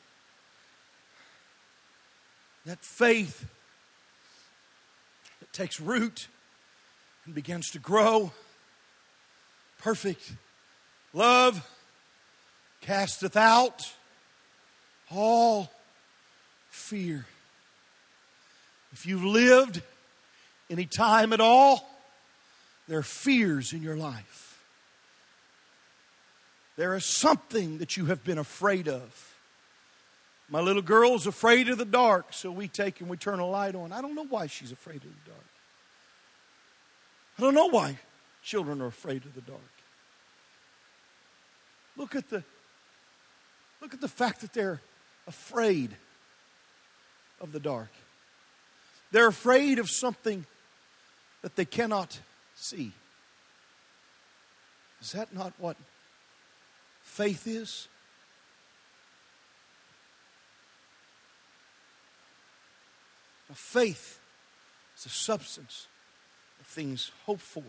That 2.65 2.85
faith 2.85 3.47
that 5.41 5.53
takes 5.53 5.79
root 5.79 6.29
and 7.27 7.35
begins 7.35 7.71
to 7.71 7.79
grow. 7.79 8.33
Perfect 9.79 10.33
love 11.17 11.69
casteth 12.83 13.37
out 13.37 13.93
all 15.11 15.71
fear. 16.71 17.27
If 18.93 19.07
you've 19.07 19.25
lived 19.25 19.83
any 20.71 20.85
time 20.85 21.33
at 21.33 21.41
all, 21.41 21.89
there 22.87 22.99
are 22.99 23.03
fears 23.03 23.73
in 23.73 23.83
your 23.83 23.97
life. 23.97 24.63
There 26.77 26.95
is 26.95 27.05
something 27.05 27.79
that 27.79 27.97
you 27.97 28.07
have 28.07 28.23
been 28.23 28.39
afraid 28.39 28.87
of. 28.87 29.35
My 30.49 30.61
little 30.61 30.83
girl's 30.83 31.27
afraid 31.27 31.69
of 31.69 31.79
the 31.79 31.85
dark, 31.85 32.27
so 32.31 32.53
we 32.53 32.69
take 32.69 33.01
and 33.01 33.09
we 33.09 33.17
turn 33.17 33.41
a 33.41 33.47
light 33.47 33.75
on. 33.75 33.93
I 33.93 34.01
don't 34.01 34.15
know 34.15 34.27
why 34.27 34.47
she's 34.47 34.71
afraid 34.71 34.97
of 34.97 35.03
the 35.03 35.31
dark. 35.31 35.45
I 37.39 37.43
don't 37.43 37.55
know 37.55 37.69
why 37.69 37.99
children 38.43 38.81
are 38.81 38.87
afraid 38.87 39.25
of 39.25 39.35
the 39.35 39.41
dark. 39.41 39.61
Look 41.97 42.15
at 42.15 42.29
the 42.29 42.45
look 43.81 43.95
at 43.95 44.01
the 44.01 44.09
fact 44.09 44.41
that 44.43 44.53
they're 44.53 44.81
afraid 45.27 45.97
of 47.41 47.53
the 47.53 47.61
dark. 47.61 47.91
They're 49.13 49.29
afraid 49.29 49.79
of 49.79 49.91
something 49.91 50.47
that 51.43 51.57
they 51.57 51.65
cannot 51.65 52.21
see. 52.55 52.93
Is 55.01 55.13
that 55.13 55.35
not 55.35 55.53
what 55.59 55.77
faith 57.03 57.47
is? 57.47 57.89
Now, 63.49 63.55
faith 63.55 64.19
is 64.97 65.07
a 65.07 65.11
substance 65.11 65.87
of 66.61 66.67
things 66.67 67.13
hoped 67.27 67.43
for, 67.43 67.63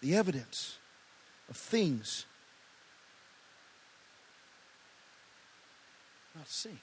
the 0.00 0.14
evidence 0.14 0.78
of 1.48 1.56
things 1.56 2.26
not 6.40 6.48
seen. 6.48 6.78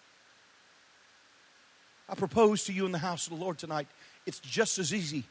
I 2.07 2.13
propose 2.13 2.65
to 2.65 2.73
you 2.73 2.85
in 2.85 2.91
the 2.91 2.99
house 2.99 3.25
of 3.25 3.35
the 3.35 3.43
Lord 3.43 3.57
tonight, 3.57 3.87
it's 4.27 4.37
just 4.39 4.77
as 4.77 4.93
easy 4.93 5.23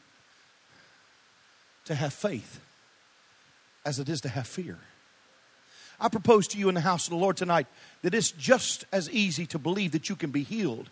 to 1.85 1.95
have 1.95 2.11
faith 2.11 2.59
as 3.85 3.99
it 3.99 4.09
is 4.09 4.19
to 4.21 4.29
have 4.29 4.45
fear. 4.45 4.79
I 5.97 6.09
propose 6.09 6.45
to 6.49 6.57
you 6.57 6.67
in 6.67 6.75
the 6.75 6.81
house 6.81 7.07
of 7.07 7.11
the 7.11 7.15
Lord 7.15 7.37
tonight 7.37 7.67
that 8.01 8.13
it's 8.13 8.31
just 8.31 8.83
as 8.91 9.09
easy 9.11 9.45
to 9.45 9.57
believe 9.57 9.93
that 9.93 10.09
you 10.09 10.17
can 10.17 10.31
be 10.31 10.43
healed 10.43 10.89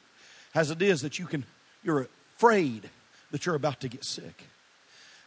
as 0.56 0.72
it 0.72 0.82
is 0.82 1.02
that 1.02 1.20
you 1.20 1.26
can 1.26 1.44
you're 1.84 2.08
afraid 2.38 2.90
that 3.32 3.46
you're 3.46 3.56
about 3.56 3.82
to 3.82 3.90
get 3.90 4.06
sick. 4.06 4.46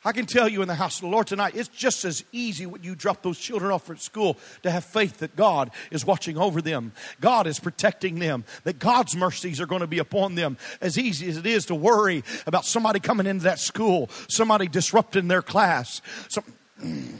I 0.05 0.13
can 0.13 0.27
tell 0.27 0.49
you 0.49 0.63
in 0.63 0.69
the 0.69 0.75
house 0.75 0.97
of 0.97 1.03
the 1.03 1.09
Lord 1.09 1.27
tonight, 1.27 1.55
it's 1.57 1.69
just 1.69 2.05
as 2.05 2.25
easy 2.33 2.67
when 2.67 2.83
you 2.83 2.95
drop 2.95 3.23
those 3.23 3.39
children 3.39 3.73
off 3.73 3.91
at 3.91 4.01
school 4.01 4.39
to 4.63 4.71
have 4.71 4.85
faith 4.85 5.19
that 5.19 5.35
God 5.37 5.71
is 5.91 6.05
watching 6.05 6.39
over 6.39 6.63
them. 6.63 6.93
God 7.21 7.47
is 7.47 7.59
protecting 7.59 8.19
them, 8.19 8.45
that 8.65 8.79
God's 8.79 9.17
mercies 9.17 9.61
are 9.61 9.67
going 9.67 9.81
to 9.81 9.87
be 9.87 9.99
upon 9.99 10.35
them. 10.35 10.57
As 10.81 10.99
easy 10.99 11.29
as 11.29 11.37
it 11.37 11.47
is 11.47 11.67
to 11.67 11.75
worry 11.75 12.23
about 12.47 12.65
somebody 12.65 13.01
coming 13.01 13.27
into 13.27 13.45
that 13.45 13.59
school, 13.59 14.09
somebody 14.29 14.69
disrupting 14.69 15.29
their 15.29 15.43
class. 15.43 16.01
Some, 16.29 16.45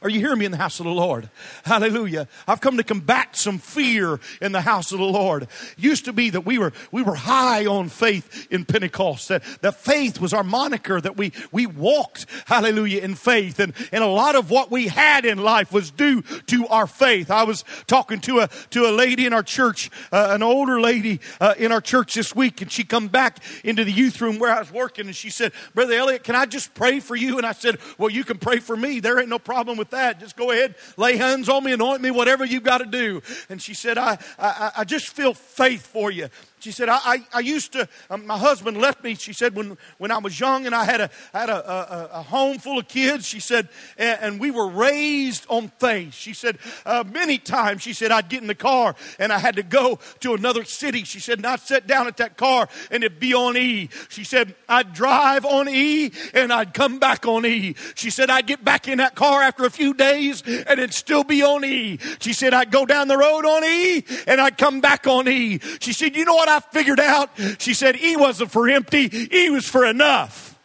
Are 0.00 0.08
you 0.08 0.20
hearing 0.20 0.38
me 0.38 0.44
in 0.44 0.52
the 0.52 0.58
house 0.58 0.78
of 0.78 0.86
the 0.86 0.92
Lord? 0.92 1.28
Hallelujah. 1.64 2.28
I've 2.46 2.60
come 2.60 2.76
to 2.76 2.84
combat 2.84 3.36
some 3.36 3.58
fear 3.58 4.20
in 4.40 4.52
the 4.52 4.60
house 4.60 4.92
of 4.92 4.98
the 4.98 5.04
Lord. 5.04 5.48
Used 5.76 6.04
to 6.04 6.12
be 6.12 6.30
that 6.30 6.42
we 6.42 6.58
were, 6.58 6.72
we 6.92 7.02
were 7.02 7.16
high 7.16 7.66
on 7.66 7.88
faith 7.88 8.46
in 8.50 8.64
Pentecost. 8.64 9.28
That, 9.28 9.42
that 9.60 9.76
faith 9.76 10.20
was 10.20 10.32
our 10.32 10.44
moniker, 10.44 11.00
that 11.00 11.16
we, 11.16 11.32
we 11.50 11.66
walked, 11.66 12.26
hallelujah, 12.46 13.02
in 13.02 13.16
faith. 13.16 13.58
And, 13.58 13.74
and 13.90 14.04
a 14.04 14.08
lot 14.08 14.36
of 14.36 14.50
what 14.50 14.70
we 14.70 14.88
had 14.88 15.24
in 15.24 15.38
life 15.38 15.72
was 15.72 15.90
due 15.90 16.22
to 16.22 16.66
our 16.68 16.86
faith. 16.86 17.30
I 17.30 17.42
was 17.42 17.64
talking 17.86 18.20
to 18.20 18.40
a, 18.40 18.48
to 18.70 18.86
a 18.88 18.92
lady 18.92 19.26
in 19.26 19.32
our 19.32 19.42
church, 19.42 19.90
uh, 20.12 20.28
an 20.30 20.42
older 20.42 20.80
lady 20.80 21.20
uh, 21.40 21.54
in 21.58 21.72
our 21.72 21.80
church 21.80 22.14
this 22.14 22.36
week, 22.36 22.62
and 22.62 22.70
she 22.70 22.84
come 22.84 23.08
back 23.08 23.38
into 23.64 23.84
the 23.84 23.92
youth 23.92 24.20
room 24.20 24.38
where 24.38 24.52
I 24.52 24.60
was 24.60 24.70
working, 24.72 25.06
and 25.06 25.16
she 25.16 25.30
said, 25.30 25.52
Brother 25.74 25.94
Elliot, 25.94 26.22
can 26.22 26.36
I 26.36 26.46
just 26.46 26.74
pray 26.74 27.00
for 27.00 27.16
you? 27.16 27.36
And 27.36 27.46
I 27.46 27.52
said, 27.52 27.78
Well, 27.98 28.10
you 28.10 28.24
can 28.24 28.38
pray 28.38 28.58
for 28.58 28.76
me. 28.76 29.00
There 29.00 29.18
ain't 29.18 29.28
no 29.28 29.38
problem 29.38 29.76
with 29.76 29.87
with 29.88 29.98
that. 29.98 30.20
Just 30.20 30.36
go 30.36 30.50
ahead, 30.50 30.74
lay 30.96 31.16
hands 31.16 31.48
on 31.48 31.64
me, 31.64 31.72
anoint 31.72 32.02
me, 32.02 32.10
whatever 32.10 32.44
you've 32.44 32.62
got 32.62 32.78
to 32.78 32.86
do. 32.86 33.22
And 33.48 33.60
she 33.60 33.74
said, 33.74 33.98
I, 33.98 34.18
I, 34.38 34.72
I 34.78 34.84
just 34.84 35.08
feel 35.08 35.34
faith 35.34 35.86
for 35.86 36.10
you. 36.10 36.28
She 36.60 36.72
said, 36.72 36.88
I, 36.88 36.98
I, 37.04 37.26
I 37.34 37.40
used 37.40 37.72
to, 37.72 37.88
um, 38.10 38.26
my 38.26 38.38
husband 38.38 38.76
left 38.78 39.04
me, 39.04 39.14
she 39.14 39.32
said, 39.32 39.54
when, 39.54 39.76
when 39.98 40.10
I 40.10 40.18
was 40.18 40.38
young 40.38 40.66
and 40.66 40.74
I 40.74 40.84
had, 40.84 41.00
a, 41.00 41.10
had 41.32 41.48
a, 41.48 41.70
a, 41.70 42.08
a 42.18 42.22
home 42.22 42.58
full 42.58 42.78
of 42.78 42.88
kids, 42.88 43.26
she 43.26 43.40
said, 43.40 43.68
and, 43.96 44.18
and 44.20 44.40
we 44.40 44.50
were 44.50 44.68
raised 44.68 45.46
on 45.48 45.68
faith. 45.78 46.14
She 46.14 46.34
said, 46.34 46.58
uh, 46.84 47.04
many 47.10 47.38
times, 47.38 47.82
she 47.82 47.92
said, 47.92 48.10
I'd 48.10 48.28
get 48.28 48.42
in 48.42 48.48
the 48.48 48.54
car 48.54 48.94
and 49.18 49.32
I 49.32 49.38
had 49.38 49.56
to 49.56 49.62
go 49.62 49.98
to 50.20 50.34
another 50.34 50.64
city. 50.64 51.04
She 51.04 51.20
said, 51.20 51.38
and 51.38 51.46
I'd 51.46 51.60
sit 51.60 51.86
down 51.86 52.06
at 52.06 52.16
that 52.18 52.36
car 52.36 52.68
and 52.90 53.04
it'd 53.04 53.20
be 53.20 53.34
on 53.34 53.56
E. 53.56 53.88
She 54.08 54.24
said, 54.24 54.54
I'd 54.68 54.92
drive 54.92 55.44
on 55.44 55.68
E 55.68 56.10
and 56.34 56.52
I'd 56.52 56.74
come 56.74 56.98
back 56.98 57.26
on 57.26 57.46
E. 57.46 57.74
She 57.94 58.10
said, 58.10 58.30
I'd 58.30 58.46
get 58.46 58.64
back 58.64 58.88
in 58.88 58.98
that 58.98 59.14
car 59.14 59.42
after 59.42 59.64
a 59.64 59.70
few 59.70 59.94
days 59.94 60.42
and 60.46 60.80
it'd 60.80 60.94
still 60.94 61.24
be 61.24 61.42
on 61.42 61.64
E. 61.64 61.98
She 62.20 62.32
said, 62.32 62.54
I'd 62.54 62.70
go 62.70 62.84
down 62.86 63.08
the 63.08 63.16
road 63.16 63.44
on 63.44 63.64
E 63.64 64.04
and 64.26 64.40
I'd 64.40 64.58
come 64.58 64.80
back 64.80 65.06
on 65.06 65.28
E. 65.28 65.58
She 65.80 65.92
said, 65.92 66.16
you 66.16 66.24
know 66.24 66.34
what? 66.34 66.47
What 66.48 66.64
I 66.64 66.72
figured 66.72 67.00
out? 67.00 67.30
She 67.58 67.74
said, 67.74 67.96
E 67.96 68.16
wasn't 68.16 68.50
for 68.50 68.68
empty, 68.68 69.10
E 69.32 69.50
was 69.50 69.68
for 69.68 69.84
enough. 69.84 70.58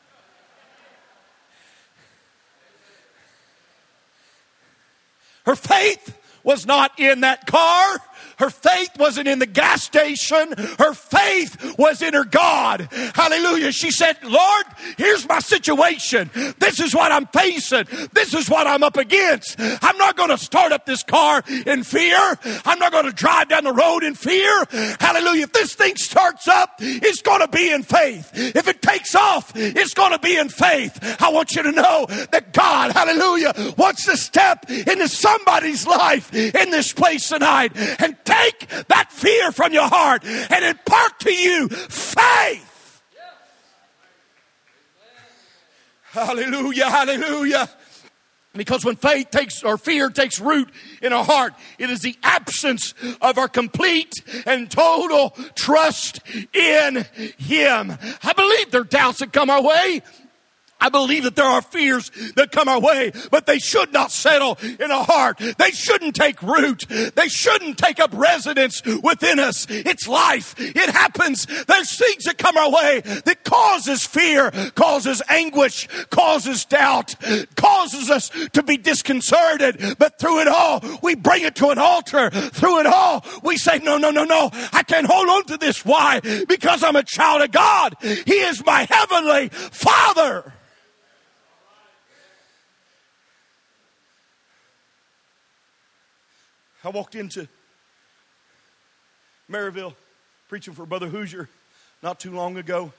Her 5.46 5.56
faith 5.56 6.18
was 6.44 6.66
not 6.66 6.98
in 7.00 7.22
that 7.22 7.46
car. 7.48 7.98
Her 8.40 8.50
faith 8.50 8.92
wasn't 8.98 9.28
in 9.28 9.40
the 9.40 9.46
gas 9.46 9.84
station. 9.84 10.54
Her 10.80 10.94
faith 10.94 11.78
was 11.78 12.02
in 12.02 12.14
her 12.14 12.26
God. 12.26 12.88
Hallelujah. 13.16 13.72
She 13.72 13.92
said, 13.92 14.18
Lord, 14.24 14.66
here's 14.98 15.28
my 15.28 15.40
situation. 15.40 16.30
This 16.60 16.80
is 16.80 16.96
what 16.96 17.12
I'm 17.12 17.28
facing. 17.28 17.86
This 18.14 18.34
is 18.34 18.50
what 18.50 18.68
I'm 18.68 18.84
up 18.84 18.98
against. 18.98 19.56
I'm 19.60 19.98
not 19.98 20.18
going 20.18 20.30
to 20.30 20.38
start 20.38 20.72
up 20.72 20.86
this 20.86 21.04
car 21.04 21.44
in 21.66 21.84
fear. 21.84 22.38
I'm 22.66 22.80
not 22.80 22.92
going 22.92 23.06
to 23.06 23.12
drive 23.12 23.50
down 23.50 23.64
the 23.64 23.74
road 23.74 24.04
in 24.04 24.16
fear. 24.16 24.66
Hallelujah. 25.00 25.44
If 25.44 25.54
this 25.54 25.76
thing 25.76 25.96
starts 25.96 26.48
up, 26.48 26.76
it's 26.80 27.22
going 27.22 27.42
to 27.42 27.48
be 27.48 27.72
in 27.72 27.84
faith. 27.84 28.32
If 28.34 28.68
it 28.68 28.82
takes 28.82 29.16
off, 29.16 29.52
it's 29.56 29.94
going 29.94 30.12
to 30.12 30.20
be 30.20 30.38
in 30.38 30.50
faith. 30.50 31.00
I 31.22 31.30
want 31.30 31.56
you 31.56 31.64
to 31.64 31.72
know 31.72 32.06
that 32.32 32.54
God, 32.54 32.92
hallelujah, 32.92 33.54
wants 33.78 34.06
to 34.06 34.18
step 34.18 34.70
into 34.70 35.08
somebody's 35.08 35.86
life 35.88 36.34
in 36.34 36.72
this 36.72 36.94
place 36.94 37.30
tonight 37.30 37.72
and 38.00 38.18
take 38.24 38.68
that 38.88 39.12
fear 39.12 39.52
from 39.52 39.74
your 39.74 39.88
heart 39.88 40.24
and 40.26 40.66
impart 40.66 41.20
to 41.22 41.34
you 41.34 41.68
faith. 41.70 43.02
Hallelujah, 46.04 46.90
hallelujah. 46.90 47.70
Because 48.56 48.86
when 48.86 48.96
faith 48.98 49.32
takes 49.32 49.64
or 49.64 49.80
fear 49.80 50.12
takes 50.12 50.40
root 50.40 50.70
in 51.02 51.12
our 51.12 51.24
heart, 51.24 51.56
it 51.80 51.90
is 51.90 52.02
the 52.02 52.16
absence 52.22 52.94
of 53.20 53.40
our 53.40 53.48
complete 53.48 54.14
and 54.46 54.70
total 54.70 55.32
trust 55.56 56.20
in 56.54 57.04
Him. 57.40 57.98
I 58.22 58.34
believe 58.34 58.70
there 58.70 58.82
are 58.82 58.84
doubts 58.84 59.20
that 59.20 59.34
come 59.34 59.50
our 59.50 59.62
way. 59.62 60.04
I 60.84 60.90
believe 60.90 61.24
that 61.24 61.38
there 61.38 61.46
are 61.46 61.62
fears 61.62 62.12
that 62.36 62.52
come 62.52 62.68
our 62.68 62.82
way, 62.82 63.14
but 63.32 63.46
they 63.46 63.58
should 63.58 63.94
not 63.94 64.12
settle 64.12 64.58
in 64.62 64.92
our 64.92 65.06
heart. 65.06 65.38
They 65.38 65.72
shouldn't 65.72 66.14
take 66.14 66.42
root. 66.44 66.84
They 66.90 67.30
shouldn't 67.30 67.78
take 67.78 68.02
up 68.02 68.10
residence 68.14 68.84
within 69.02 69.40
us. 69.40 69.66
It's 69.70 70.10
life. 70.10 70.56
It 70.60 70.90
happens. 70.90 71.46
There's 71.46 71.98
things 71.98 72.26
that 72.26 72.38
come 72.38 72.58
our 72.58 72.70
way 72.70 73.00
that 73.00 73.46
causes 73.46 74.06
fear, 74.06 74.52
causes 74.76 75.22
anguish, 75.30 75.88
causes 76.10 76.66
doubt, 76.66 77.16
causes 77.56 78.10
us 78.10 78.30
to 78.52 78.62
be 78.62 78.76
disconcerted. 78.76 79.96
But 79.98 80.20
through 80.20 80.42
it 80.42 80.50
all, 80.50 80.84
we 81.02 81.16
bring 81.16 81.44
it 81.44 81.56
to 81.58 81.70
an 81.70 81.78
altar. 81.78 82.30
Through 82.30 82.82
it 82.82 82.88
all, 82.88 83.24
we 83.42 83.56
say, 83.56 83.80
no, 83.80 83.98
no, 83.98 84.12
no, 84.12 84.26
no. 84.26 84.50
I 84.74 84.84
can't 84.84 85.08
hold 85.08 85.30
on 85.30 85.46
to 85.46 85.58
this. 85.58 85.86
Why? 85.86 86.20
Because 86.46 86.84
I'm 86.84 86.98
a 86.98 87.04
child 87.04 87.42
of 87.42 87.54
God. 87.54 87.96
He 88.02 88.34
is 88.34 88.66
my 88.66 88.86
heavenly 88.90 89.48
Father. 89.48 90.52
I 96.84 96.90
walked 96.90 97.16
into 97.16 97.48
Maryville 99.50 99.94
preaching 100.50 100.74
for 100.74 100.86
Brother 100.86 101.08
Hoosier 101.08 101.48
not 102.02 102.20
too 102.20 102.32
long 102.32 102.58
ago. 102.58 102.92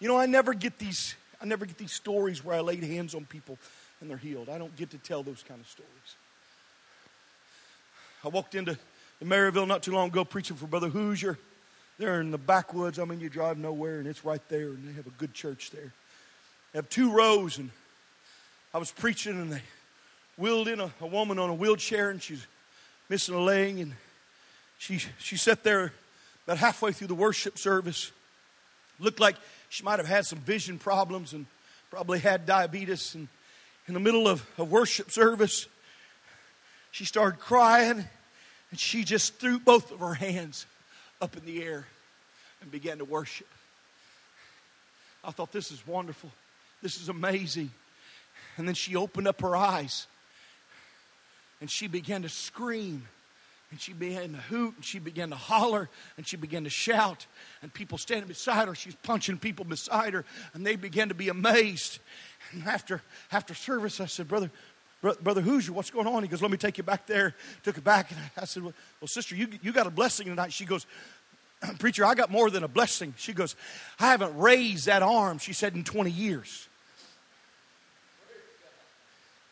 You 0.00 0.08
know, 0.08 0.18
I 0.18 0.26
never 0.26 0.54
get 0.54 0.78
these. 0.78 1.14
I 1.40 1.44
never 1.44 1.66
get 1.66 1.76
these 1.76 1.92
stories 1.92 2.44
where 2.44 2.56
I 2.56 2.60
laid 2.60 2.82
hands 2.82 3.14
on 3.14 3.26
people 3.26 3.58
and 4.00 4.08
they're 4.08 4.16
healed. 4.16 4.48
I 4.48 4.58
don't 4.58 4.74
get 4.76 4.90
to 4.90 4.98
tell 4.98 5.22
those 5.22 5.42
kind 5.42 5.60
of 5.60 5.68
stories. 5.68 6.16
I 8.24 8.28
walked 8.28 8.54
into 8.54 8.78
Maryville 9.22 9.66
not 9.66 9.82
too 9.82 9.92
long 9.92 10.08
ago 10.08 10.24
preaching 10.24 10.56
for 10.56 10.66
Brother 10.66 10.88
Hoosier. 10.88 11.38
They're 11.98 12.20
in 12.20 12.30
the 12.30 12.38
backwoods. 12.38 12.98
I 12.98 13.04
mean, 13.04 13.20
you 13.20 13.28
drive 13.28 13.56
nowhere, 13.56 13.98
and 13.98 14.08
it's 14.08 14.24
right 14.24 14.42
there, 14.48 14.68
and 14.68 14.88
they 14.88 14.92
have 14.94 15.06
a 15.06 15.10
good 15.10 15.32
church 15.32 15.70
there. 15.70 15.92
They 16.72 16.78
have 16.78 16.88
two 16.88 17.12
rows, 17.12 17.58
and 17.58 17.70
I 18.74 18.78
was 18.78 18.90
preaching, 18.90 19.40
and 19.40 19.52
they 19.52 19.62
wheeled 20.36 20.68
in 20.68 20.80
a, 20.80 20.90
a 21.00 21.06
woman 21.06 21.38
on 21.38 21.48
a 21.48 21.54
wheelchair, 21.54 22.10
and 22.10 22.22
she's 22.22 22.46
missing 23.08 23.34
a 23.34 23.40
leg, 23.40 23.78
and 23.78 23.94
she 24.78 24.98
she 25.18 25.36
sat 25.36 25.62
there 25.62 25.92
about 26.46 26.58
halfway 26.58 26.92
through 26.92 27.08
the 27.08 27.14
worship 27.14 27.58
service. 27.58 28.12
Looked 28.98 29.20
like 29.20 29.36
she 29.68 29.82
might 29.84 29.98
have 29.98 30.08
had 30.08 30.24
some 30.24 30.38
vision 30.38 30.78
problems 30.78 31.32
and 31.32 31.46
probably 31.90 32.18
had 32.18 32.46
diabetes. 32.46 33.14
And 33.14 33.28
in 33.88 33.94
the 33.94 34.00
middle 34.00 34.26
of 34.26 34.46
a 34.58 34.64
worship 34.64 35.10
service, 35.10 35.66
she 36.90 37.04
started 37.04 37.38
crying, 37.38 38.04
and 38.70 38.80
she 38.80 39.04
just 39.04 39.34
threw 39.34 39.58
both 39.58 39.92
of 39.92 40.00
her 40.00 40.14
hands 40.14 40.66
up 41.20 41.36
in 41.36 41.44
the 41.44 41.62
air 41.62 41.86
and 42.62 42.70
began 42.70 42.98
to 42.98 43.04
worship. 43.04 43.48
I 45.22 45.30
thought, 45.30 45.52
this 45.52 45.70
is 45.70 45.86
wonderful. 45.86 46.30
This 46.82 47.00
is 47.00 47.08
amazing. 47.08 47.70
And 48.56 48.66
then 48.66 48.74
she 48.74 48.96
opened 48.96 49.28
up 49.28 49.40
her 49.42 49.56
eyes 49.56 50.06
and 51.60 51.70
she 51.70 51.86
began 51.86 52.22
to 52.22 52.28
scream 52.28 53.06
and 53.70 53.80
she 53.80 53.92
began 53.92 54.32
to 54.32 54.38
hoot 54.38 54.74
and 54.76 54.84
she 54.84 54.98
began 54.98 55.30
to 55.30 55.36
holler 55.36 55.88
and 56.16 56.26
she 56.26 56.36
began 56.36 56.64
to 56.64 56.70
shout. 56.70 57.26
And 57.62 57.72
people 57.72 57.98
standing 57.98 58.28
beside 58.28 58.68
her 58.68 58.74
she's 58.74 58.94
punching 58.96 59.38
people 59.38 59.64
beside 59.64 60.14
her 60.14 60.24
and 60.54 60.66
they 60.66 60.76
began 60.76 61.08
to 61.08 61.14
be 61.14 61.28
amazed. 61.28 61.98
And 62.52 62.66
after 62.66 63.02
after 63.32 63.54
service 63.54 64.00
i 64.00 64.06
said 64.06 64.28
brother 64.28 64.50
brother 65.22 65.40
hoosier 65.40 65.72
what's 65.72 65.90
going 65.90 66.06
on? 66.06 66.22
He 66.22 66.28
goes 66.28 66.42
let 66.42 66.50
me 66.50 66.58
take 66.58 66.78
you 66.78 66.84
back 66.84 67.06
there. 67.06 67.34
Took 67.62 67.78
it 67.78 67.84
back 67.84 68.10
and 68.10 68.20
i 68.36 68.44
said 68.44 68.62
well, 68.62 68.74
well 69.00 69.08
sister 69.08 69.34
you, 69.34 69.48
you 69.62 69.72
got 69.72 69.86
a 69.86 69.90
blessing 69.90 70.26
tonight. 70.26 70.52
She 70.52 70.64
goes 70.64 70.86
preacher 71.78 72.04
i 72.04 72.14
got 72.14 72.30
more 72.30 72.50
than 72.50 72.62
a 72.62 72.68
blessing. 72.68 73.14
She 73.16 73.32
goes 73.32 73.56
i 73.98 74.10
haven't 74.10 74.36
raised 74.38 74.86
that 74.86 75.02
arm 75.02 75.38
she 75.38 75.52
said 75.52 75.74
in 75.74 75.84
20 75.84 76.10
years. 76.10 76.68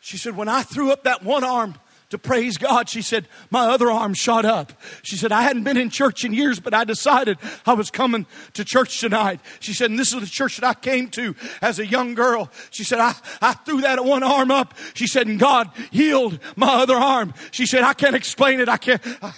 She 0.04 0.18
said, 0.18 0.36
When 0.36 0.48
I 0.48 0.62
threw 0.62 0.92
up 0.92 1.04
that 1.04 1.22
one 1.22 1.44
arm 1.44 1.76
to 2.10 2.18
praise 2.18 2.58
God, 2.58 2.88
she 2.88 3.02
said, 3.02 3.26
My 3.50 3.68
other 3.68 3.90
arm 3.90 4.14
shot 4.14 4.44
up. 4.44 4.72
She 5.02 5.16
said, 5.16 5.32
I 5.32 5.42
hadn't 5.42 5.64
been 5.64 5.76
in 5.76 5.90
church 5.90 6.24
in 6.24 6.32
years, 6.32 6.60
but 6.60 6.74
I 6.74 6.84
decided 6.84 7.38
I 7.66 7.72
was 7.72 7.90
coming 7.90 8.26
to 8.54 8.64
church 8.64 9.00
tonight. 9.00 9.40
She 9.60 9.72
said, 9.72 9.90
And 9.90 9.98
this 9.98 10.12
is 10.12 10.20
the 10.20 10.26
church 10.26 10.58
that 10.58 10.66
I 10.66 10.74
came 10.74 11.08
to 11.10 11.34
as 11.62 11.78
a 11.78 11.86
young 11.86 12.14
girl. 12.14 12.50
She 12.70 12.84
said, 12.84 13.00
I, 13.00 13.14
I 13.40 13.54
threw 13.54 13.80
that 13.80 14.04
one 14.04 14.22
arm 14.22 14.50
up. 14.50 14.74
She 14.94 15.06
said, 15.06 15.26
And 15.26 15.38
God 15.38 15.70
healed 15.90 16.38
my 16.56 16.74
other 16.74 16.96
arm. 16.96 17.34
She 17.50 17.66
said, 17.66 17.82
I 17.82 17.94
can't 17.94 18.16
explain 18.16 18.60
it. 18.60 18.68
I 18.68 18.76
can't. 18.76 19.02
I, 19.22 19.32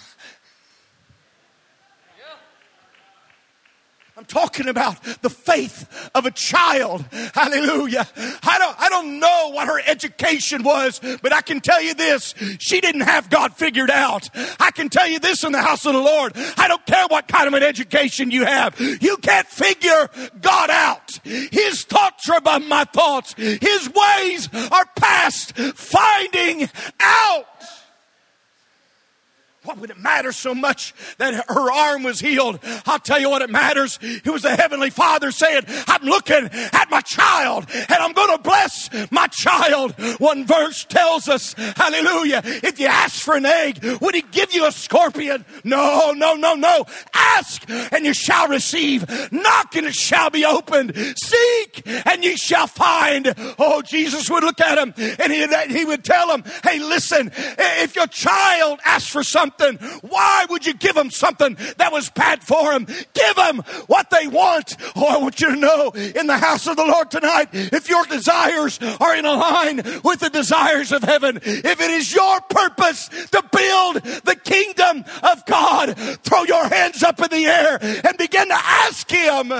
I'm 4.17 4.25
talking 4.25 4.67
about 4.67 5.03
the 5.21 5.29
faith 5.29 6.09
of 6.15 6.25
a 6.25 6.31
child. 6.31 7.05
Hallelujah. 7.35 8.07
I 8.41 8.57
don't, 8.57 8.75
I 8.79 8.89
don't 8.89 9.19
know 9.19 9.51
what 9.51 9.67
her 9.67 9.79
education 9.85 10.63
was, 10.63 10.99
but 11.21 11.31
I 11.31 11.41
can 11.41 11.59
tell 11.59 11.79
you 11.79 11.93
this. 11.93 12.33
She 12.57 12.81
didn't 12.81 13.01
have 13.01 13.29
God 13.29 13.53
figured 13.53 13.91
out. 13.91 14.27
I 14.59 14.71
can 14.71 14.89
tell 14.89 15.07
you 15.07 15.19
this 15.19 15.43
in 15.43 15.51
the 15.51 15.61
house 15.61 15.85
of 15.85 15.93
the 15.93 15.99
Lord. 15.99 16.31
I 16.57 16.67
don't 16.67 16.83
care 16.87 17.05
what 17.09 17.27
kind 17.27 17.47
of 17.47 17.53
an 17.53 17.61
education 17.61 18.31
you 18.31 18.43
have. 18.43 18.79
You 18.79 19.17
can't 19.17 19.45
figure 19.45 20.09
God 20.41 20.71
out. 20.71 21.19
His 21.23 21.83
thoughts 21.83 22.27
are 22.27 22.37
above 22.37 22.65
my 22.65 22.85
thoughts. 22.85 23.35
His 23.37 23.91
ways 23.93 24.49
are 24.71 24.85
past 24.95 25.55
finding 25.55 26.69
out. 26.99 27.45
What 29.67 29.79
would 29.79 29.89
it 29.89 29.99
matter 29.99 30.31
so 30.31 30.55
much 30.55 30.93
that 31.17 31.33
her 31.49 31.71
arm 31.71 32.03
was 32.03 32.21
healed? 32.21 32.59
I'll 32.85 32.99
tell 32.99 33.19
you 33.19 33.29
what 33.29 33.41
it 33.41 33.49
matters. 33.49 33.99
It 34.01 34.25
was 34.25 34.43
the 34.43 34.55
Heavenly 34.55 34.89
Father 34.89 35.29
saying, 35.29 35.63
I'm 35.87 36.03
looking 36.03 36.49
at 36.53 36.89
my 36.89 37.01
child 37.01 37.65
and 37.69 37.91
I'm 37.91 38.13
going 38.13 38.37
to 38.37 38.41
bless 38.41 38.89
my 39.11 39.27
child. 39.27 39.93
One 40.19 40.45
verse 40.45 40.85
tells 40.85 41.27
us, 41.27 41.53
hallelujah, 41.53 42.43
if 42.45 42.79
you 42.79 42.87
ask 42.87 43.21
for 43.21 43.35
an 43.35 43.45
egg, 43.45 43.83
would 43.99 44.15
he 44.15 44.21
give 44.21 44.53
you 44.53 44.65
a 44.67 44.71
scorpion? 44.71 45.43
No, 45.65 46.13
no, 46.13 46.35
no, 46.35 46.55
no. 46.55 46.85
Ask 47.13 47.69
and 47.69 48.05
you 48.05 48.13
shall 48.13 48.47
receive. 48.47 49.05
Knock 49.33 49.75
and 49.75 49.87
it 49.87 49.95
shall 49.95 50.29
be 50.29 50.45
opened. 50.45 50.95
Seek 50.95 51.83
and 52.05 52.23
you 52.23 52.37
shall 52.37 52.67
find. 52.67 53.33
Oh, 53.59 53.81
Jesus 53.81 54.29
would 54.29 54.45
look 54.45 54.61
at 54.61 54.77
him 54.77 54.93
and 55.19 55.29
he, 55.29 55.77
he 55.77 55.83
would 55.83 56.05
tell 56.05 56.33
him, 56.33 56.45
hey, 56.63 56.79
listen, 56.79 57.31
if 57.35 57.97
your 57.97 58.07
child 58.07 58.79
asks 58.85 59.09
for 59.09 59.23
something, 59.23 59.56
something. 59.57 59.87
Why 60.01 60.45
would 60.49 60.65
you 60.65 60.73
give 60.73 60.95
them 60.95 61.09
something 61.09 61.57
that 61.77 61.91
was 61.91 62.09
bad 62.09 62.43
for 62.43 62.71
them? 62.71 62.85
Give 62.85 63.35
them 63.35 63.57
what 63.87 64.09
they 64.09 64.27
want. 64.27 64.75
Oh, 64.95 65.07
I 65.07 65.17
want 65.17 65.39
you 65.39 65.51
to 65.51 65.55
know 65.55 65.91
in 65.91 66.27
the 66.27 66.37
house 66.37 66.67
of 66.67 66.75
the 66.75 66.85
Lord 66.85 67.11
tonight, 67.11 67.49
if 67.53 67.89
your 67.89 68.05
desires 68.05 68.79
are 68.99 69.15
in 69.15 69.25
line 69.25 69.77
with 70.03 70.19
the 70.19 70.29
desires 70.31 70.91
of 70.91 71.03
heaven, 71.03 71.39
if 71.43 71.81
it 71.81 71.91
is 71.91 72.13
your 72.13 72.41
purpose 72.41 73.07
to 73.07 73.43
build 73.51 74.03
the 74.23 74.39
kingdom 74.43 75.03
of 75.23 75.45
God, 75.45 75.97
throw 76.23 76.43
your 76.43 76.67
hands 76.67 77.03
up 77.03 77.19
in 77.21 77.29
the 77.29 77.45
air 77.45 77.77
and 77.81 78.17
begin 78.17 78.47
to 78.47 78.57
ask 78.57 79.09
Him. 79.09 79.53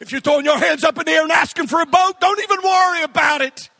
If 0.00 0.10
you're 0.10 0.20
throwing 0.20 0.44
your 0.44 0.58
hands 0.58 0.82
up 0.82 0.98
in 0.98 1.04
the 1.04 1.12
air 1.12 1.22
and 1.22 1.30
asking 1.30 1.68
for 1.68 1.80
a 1.80 1.86
boat, 1.86 2.20
don't 2.20 2.40
even 2.40 2.58
worry 2.60 3.04
about 3.04 3.40
it. 3.40 3.70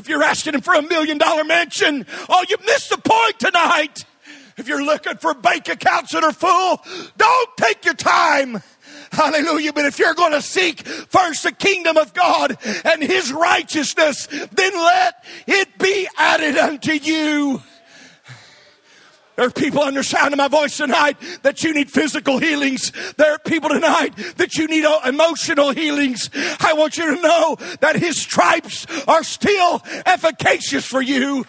If 0.00 0.08
you're 0.08 0.22
asking 0.22 0.54
him 0.54 0.62
for 0.62 0.72
a 0.72 0.80
million 0.80 1.18
dollar 1.18 1.44
mansion, 1.44 2.06
oh, 2.30 2.42
you 2.48 2.56
missed 2.64 2.88
the 2.88 2.96
point 2.96 3.38
tonight. 3.38 4.06
If 4.56 4.66
you're 4.66 4.82
looking 4.82 5.18
for 5.18 5.34
bank 5.34 5.68
accounts 5.68 6.12
that 6.12 6.24
are 6.24 6.32
full, 6.32 6.80
don't 7.18 7.56
take 7.58 7.84
your 7.84 7.92
time. 7.92 8.62
Hallelujah. 9.12 9.74
But 9.74 9.84
if 9.84 9.98
you're 9.98 10.14
going 10.14 10.32
to 10.32 10.40
seek 10.40 10.86
first 10.86 11.42
the 11.42 11.52
kingdom 11.52 11.98
of 11.98 12.14
God 12.14 12.56
and 12.82 13.02
his 13.02 13.30
righteousness, 13.30 14.26
then 14.26 14.72
let 14.72 15.22
it 15.46 15.76
be 15.78 16.08
added 16.16 16.56
unto 16.56 16.92
you. 16.92 17.60
There 19.40 19.46
are 19.46 19.52
people 19.52 19.80
under 19.80 20.02
sound 20.02 20.34
of 20.34 20.36
my 20.36 20.48
voice 20.48 20.76
tonight 20.76 21.16
that 21.44 21.64
you 21.64 21.72
need 21.72 21.90
physical 21.90 22.36
healings. 22.36 22.92
There 23.16 23.32
are 23.32 23.38
people 23.38 23.70
tonight 23.70 24.14
that 24.36 24.56
you 24.56 24.66
need 24.66 24.84
uh, 24.84 25.00
emotional 25.06 25.70
healings. 25.70 26.28
I 26.60 26.74
want 26.74 26.98
you 26.98 27.16
to 27.16 27.22
know 27.22 27.56
that 27.80 27.96
His 27.96 28.20
stripes 28.20 28.86
are 29.08 29.24
still 29.24 29.80
efficacious 30.04 30.84
for 30.84 31.00
you. 31.00 31.46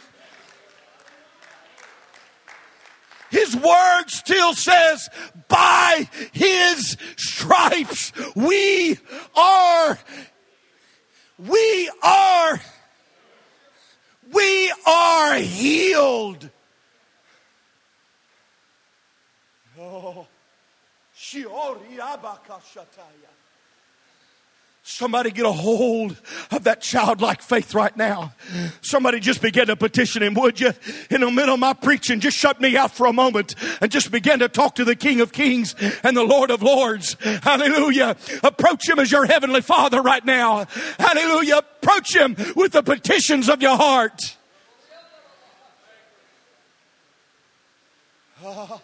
His 3.29 3.57
word 3.57 4.05
still 4.07 4.53
says, 4.53 5.09
by 5.49 6.07
His 6.31 6.95
stripes 7.17 8.13
we 8.37 8.99
are, 9.35 9.99
we 11.37 11.91
are, 12.01 12.61
we 14.31 14.73
are 14.87 15.35
healed. 15.35 16.51
Oh, 19.83 20.27
Somebody 24.83 25.31
get 25.31 25.45
a 25.45 25.51
hold 25.51 26.19
of 26.51 26.63
that 26.65 26.81
childlike 26.81 27.41
faith 27.41 27.73
right 27.73 27.95
now. 27.95 28.33
Somebody 28.81 29.19
just 29.19 29.41
begin 29.41 29.67
to 29.67 29.75
petition 29.75 30.21
him, 30.21 30.35
would 30.35 30.59
you? 30.59 30.73
In 31.09 31.21
the 31.21 31.31
middle 31.31 31.55
of 31.55 31.59
my 31.59 31.73
preaching, 31.73 32.19
just 32.19 32.37
shut 32.37 32.61
me 32.61 32.77
out 32.77 32.91
for 32.91 33.07
a 33.07 33.13
moment 33.13 33.55
and 33.81 33.91
just 33.91 34.11
begin 34.11 34.39
to 34.39 34.49
talk 34.49 34.75
to 34.75 34.85
the 34.85 34.95
King 34.95 35.19
of 35.21 35.31
Kings 35.31 35.75
and 36.03 36.15
the 36.15 36.23
Lord 36.23 36.51
of 36.51 36.61
Lords. 36.61 37.15
Hallelujah. 37.23 38.17
Approach 38.43 38.87
him 38.87 38.99
as 38.99 39.11
your 39.11 39.25
heavenly 39.25 39.61
Father 39.61 40.01
right 40.01 40.25
now. 40.25 40.65
Hallelujah. 40.99 41.57
Approach 41.57 42.15
him 42.15 42.35
with 42.55 42.73
the 42.73 42.83
petitions 42.83 43.49
of 43.49 43.61
your 43.61 43.77
heart. 43.77 44.37
Ah. 48.43 48.81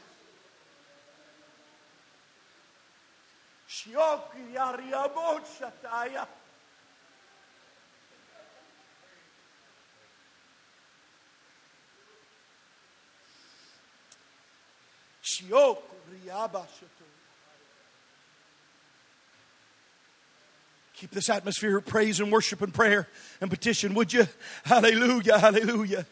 Keep 20.96 21.12
this 21.12 21.30
atmosphere 21.30 21.78
of 21.78 21.86
praise 21.86 22.20
and 22.20 22.32
worship 22.32 22.62
and 22.62 22.74
prayer 22.74 23.08
and 23.40 23.50
petition, 23.52 23.94
would 23.94 24.12
you? 24.12 24.28
Hallelujah, 24.64 25.38
hallelujah. 25.38 26.06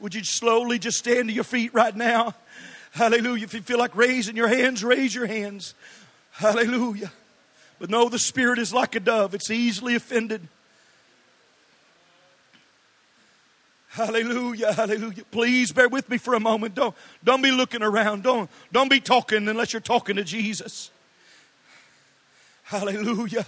Would 0.00 0.14
you 0.14 0.24
slowly 0.24 0.78
just 0.78 0.98
stand 0.98 1.28
to 1.28 1.34
your 1.34 1.44
feet 1.44 1.72
right 1.72 1.94
now? 1.94 2.34
Hallelujah. 2.92 3.44
If 3.44 3.54
you 3.54 3.60
feel 3.60 3.78
like 3.78 3.94
raising 3.94 4.36
your 4.36 4.48
hands, 4.48 4.82
raise 4.82 5.14
your 5.14 5.26
hands. 5.26 5.74
Hallelujah. 6.38 7.10
But 7.80 7.90
no, 7.90 8.08
the 8.08 8.18
Spirit 8.18 8.60
is 8.60 8.72
like 8.72 8.94
a 8.94 9.00
dove, 9.00 9.34
it's 9.34 9.50
easily 9.50 9.96
offended. 9.96 10.46
Hallelujah, 13.88 14.72
hallelujah. 14.72 15.24
Please 15.32 15.72
bear 15.72 15.88
with 15.88 16.08
me 16.08 16.16
for 16.16 16.34
a 16.34 16.40
moment. 16.40 16.76
Don't, 16.76 16.94
don't 17.24 17.42
be 17.42 17.50
looking 17.50 17.82
around. 17.82 18.22
Don't, 18.22 18.48
don't 18.70 18.88
be 18.88 19.00
talking 19.00 19.48
unless 19.48 19.72
you're 19.72 19.80
talking 19.80 20.14
to 20.14 20.22
Jesus. 20.22 20.92
Hallelujah. 22.62 23.44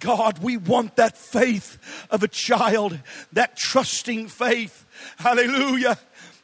God, 0.00 0.38
we 0.38 0.56
want 0.56 0.96
that 0.96 1.16
faith 1.16 1.78
of 2.10 2.24
a 2.24 2.28
child, 2.28 2.98
that 3.32 3.56
trusting 3.56 4.26
faith. 4.26 4.86
Hallelujah. 5.18 5.98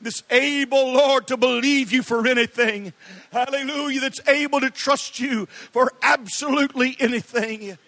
That's 0.04 0.22
able, 0.28 0.92
Lord, 0.92 1.26
to 1.28 1.38
believe 1.38 1.90
you 1.90 2.02
for 2.02 2.26
anything. 2.26 2.92
Hallelujah. 3.32 4.00
That's 4.00 4.20
able 4.28 4.60
to 4.60 4.68
trust 4.68 5.18
you 5.18 5.46
for 5.46 5.90
absolutely 6.02 6.94
anything. 7.00 7.78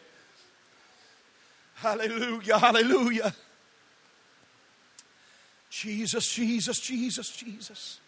Hallelujah. 1.74 2.59
Hallelujah. 2.59 3.35
Jesus, 5.68 6.33
Jesus, 6.33 6.81
Jesus, 6.81 7.31
Jesus. 7.37 8.00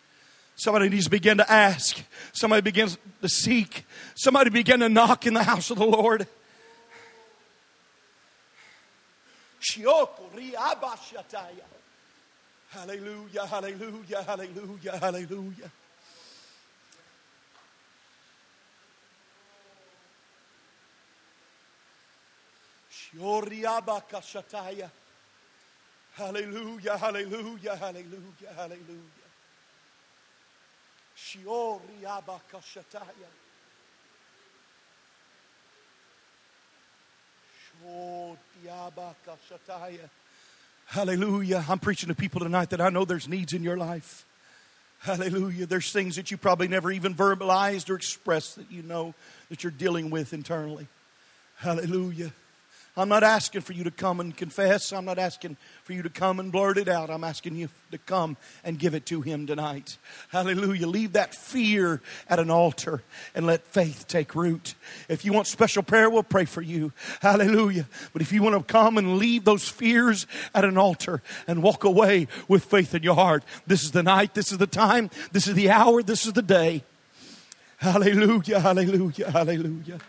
Somebody 0.56 0.88
needs 0.88 1.04
to 1.04 1.10
begin 1.10 1.36
to 1.36 1.52
ask. 1.52 2.02
Somebody 2.32 2.62
begins 2.62 2.96
to 3.20 3.28
seek. 3.28 3.84
Somebody 4.14 4.48
begin 4.48 4.80
to 4.80 4.88
knock 4.88 5.26
in 5.26 5.34
the 5.34 5.42
house 5.42 5.70
of 5.70 5.76
the 5.76 5.84
Lord. 5.86 6.26
Hallelujah, 12.70 13.46
hallelujah, 13.46 14.22
hallelujah, 14.22 14.98
hallelujah. 14.98 15.70
Hallelujah, 26.18 26.98
hallelujah, 26.98 27.76
hallelujah, 27.76 28.52
hallelujah. 28.54 29.28
Shioriabakashataya. 31.16 33.30
Shodiabakashataya. 37.64 40.10
Hallelujah. 40.88 41.66
I'm 41.68 41.78
preaching 41.78 42.08
to 42.08 42.14
people 42.14 42.40
tonight 42.40 42.70
that 42.70 42.80
I 42.80 42.88
know 42.88 43.04
there's 43.04 43.28
needs 43.28 43.52
in 43.52 43.62
your 43.62 43.76
life. 43.76 44.24
Hallelujah. 45.00 45.66
There's 45.66 45.92
things 45.92 46.16
that 46.16 46.30
you 46.30 46.38
probably 46.38 46.66
never 46.66 46.90
even 46.90 47.14
verbalized 47.14 47.90
or 47.90 47.94
expressed 47.94 48.56
that 48.56 48.72
you 48.72 48.82
know 48.82 49.14
that 49.50 49.62
you're 49.62 49.70
dealing 49.70 50.08
with 50.08 50.32
internally. 50.32 50.86
Hallelujah. 51.56 52.32
I'm 52.98 53.08
not 53.08 53.22
asking 53.22 53.60
for 53.60 53.72
you 53.72 53.84
to 53.84 53.92
come 53.92 54.18
and 54.18 54.36
confess. 54.36 54.92
I'm 54.92 55.04
not 55.04 55.20
asking 55.20 55.56
for 55.84 55.92
you 55.92 56.02
to 56.02 56.10
come 56.10 56.40
and 56.40 56.50
blurt 56.50 56.78
it 56.78 56.88
out. 56.88 57.10
I'm 57.10 57.22
asking 57.22 57.54
you 57.54 57.68
to 57.92 57.98
come 57.98 58.36
and 58.64 58.76
give 58.76 58.92
it 58.92 59.06
to 59.06 59.20
Him 59.20 59.46
tonight. 59.46 59.98
Hallelujah. 60.30 60.88
Leave 60.88 61.12
that 61.12 61.32
fear 61.32 62.00
at 62.28 62.40
an 62.40 62.50
altar 62.50 63.02
and 63.36 63.46
let 63.46 63.64
faith 63.64 64.06
take 64.08 64.34
root. 64.34 64.74
If 65.08 65.24
you 65.24 65.32
want 65.32 65.46
special 65.46 65.84
prayer, 65.84 66.10
we'll 66.10 66.24
pray 66.24 66.44
for 66.44 66.60
you. 66.60 66.92
Hallelujah. 67.20 67.86
But 68.12 68.20
if 68.20 68.32
you 68.32 68.42
want 68.42 68.56
to 68.56 68.64
come 68.64 68.98
and 68.98 69.16
leave 69.16 69.44
those 69.44 69.68
fears 69.68 70.26
at 70.52 70.64
an 70.64 70.76
altar 70.76 71.22
and 71.46 71.62
walk 71.62 71.84
away 71.84 72.26
with 72.48 72.64
faith 72.64 72.96
in 72.96 73.04
your 73.04 73.14
heart, 73.14 73.44
this 73.64 73.84
is 73.84 73.92
the 73.92 74.02
night, 74.02 74.34
this 74.34 74.50
is 74.50 74.58
the 74.58 74.66
time, 74.66 75.08
this 75.30 75.46
is 75.46 75.54
the 75.54 75.70
hour, 75.70 76.02
this 76.02 76.26
is 76.26 76.32
the 76.32 76.42
day. 76.42 76.82
Hallelujah, 77.76 78.58
hallelujah, 78.58 79.30
hallelujah. 79.30 80.00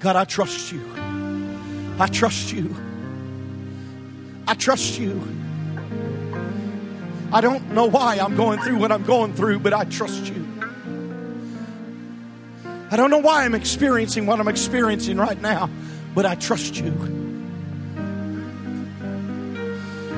God, 0.00 0.16
I 0.16 0.24
trust 0.24 0.70
you. 0.70 0.82
I 1.98 2.06
trust 2.08 2.52
you. 2.52 2.76
I 4.46 4.52
trust 4.52 4.98
you. 4.98 5.22
I 7.32 7.40
don't 7.40 7.70
know 7.70 7.86
why 7.86 8.18
I'm 8.18 8.36
going 8.36 8.60
through 8.60 8.76
what 8.76 8.92
I'm 8.92 9.04
going 9.04 9.32
through, 9.32 9.60
but 9.60 9.72
I 9.72 9.84
trust 9.84 10.26
you. 10.26 10.46
I 12.90 12.96
don't 12.96 13.10
know 13.10 13.18
why 13.18 13.44
I'm 13.44 13.54
experiencing 13.54 14.26
what 14.26 14.40
I'm 14.40 14.48
experiencing 14.48 15.16
right 15.16 15.40
now, 15.40 15.70
but 16.14 16.26
I 16.26 16.34
trust 16.34 16.76
you. 16.76 16.92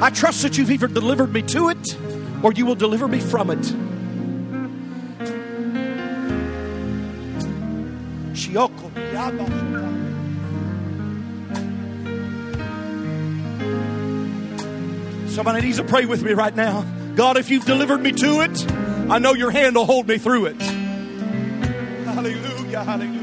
I 0.01 0.11
trust 0.11 0.43
that 0.43 0.59
you've 0.59 0.73
either 0.73 0.89
delivered 0.89 1.33
me 1.33 1.43
to 1.43 1.69
it 1.69 1.97
or 2.43 2.53
you 2.53 2.67
will 2.67 2.75
deliver 2.75 3.07
me 3.07 3.21
from 3.21 3.51
it. 3.51 3.86
Somebody 15.29 15.61
needs 15.61 15.77
to 15.77 15.85
pray 15.85 16.07
with 16.07 16.23
me 16.23 16.33
right 16.33 16.57
now. 16.57 16.83
God, 17.17 17.37
if 17.37 17.51
you've 17.51 17.67
delivered 17.67 18.01
me 18.01 18.13
to 18.13 18.41
it, 18.41 18.73
I 19.11 19.19
know 19.19 19.35
your 19.35 19.51
hand 19.51 19.77
will 19.77 19.85
hold 19.85 20.09
me 20.09 20.17
through 20.17 20.47
it. 20.47 20.63
Hallelujah, 22.07 22.83
hallelujah. 22.83 23.16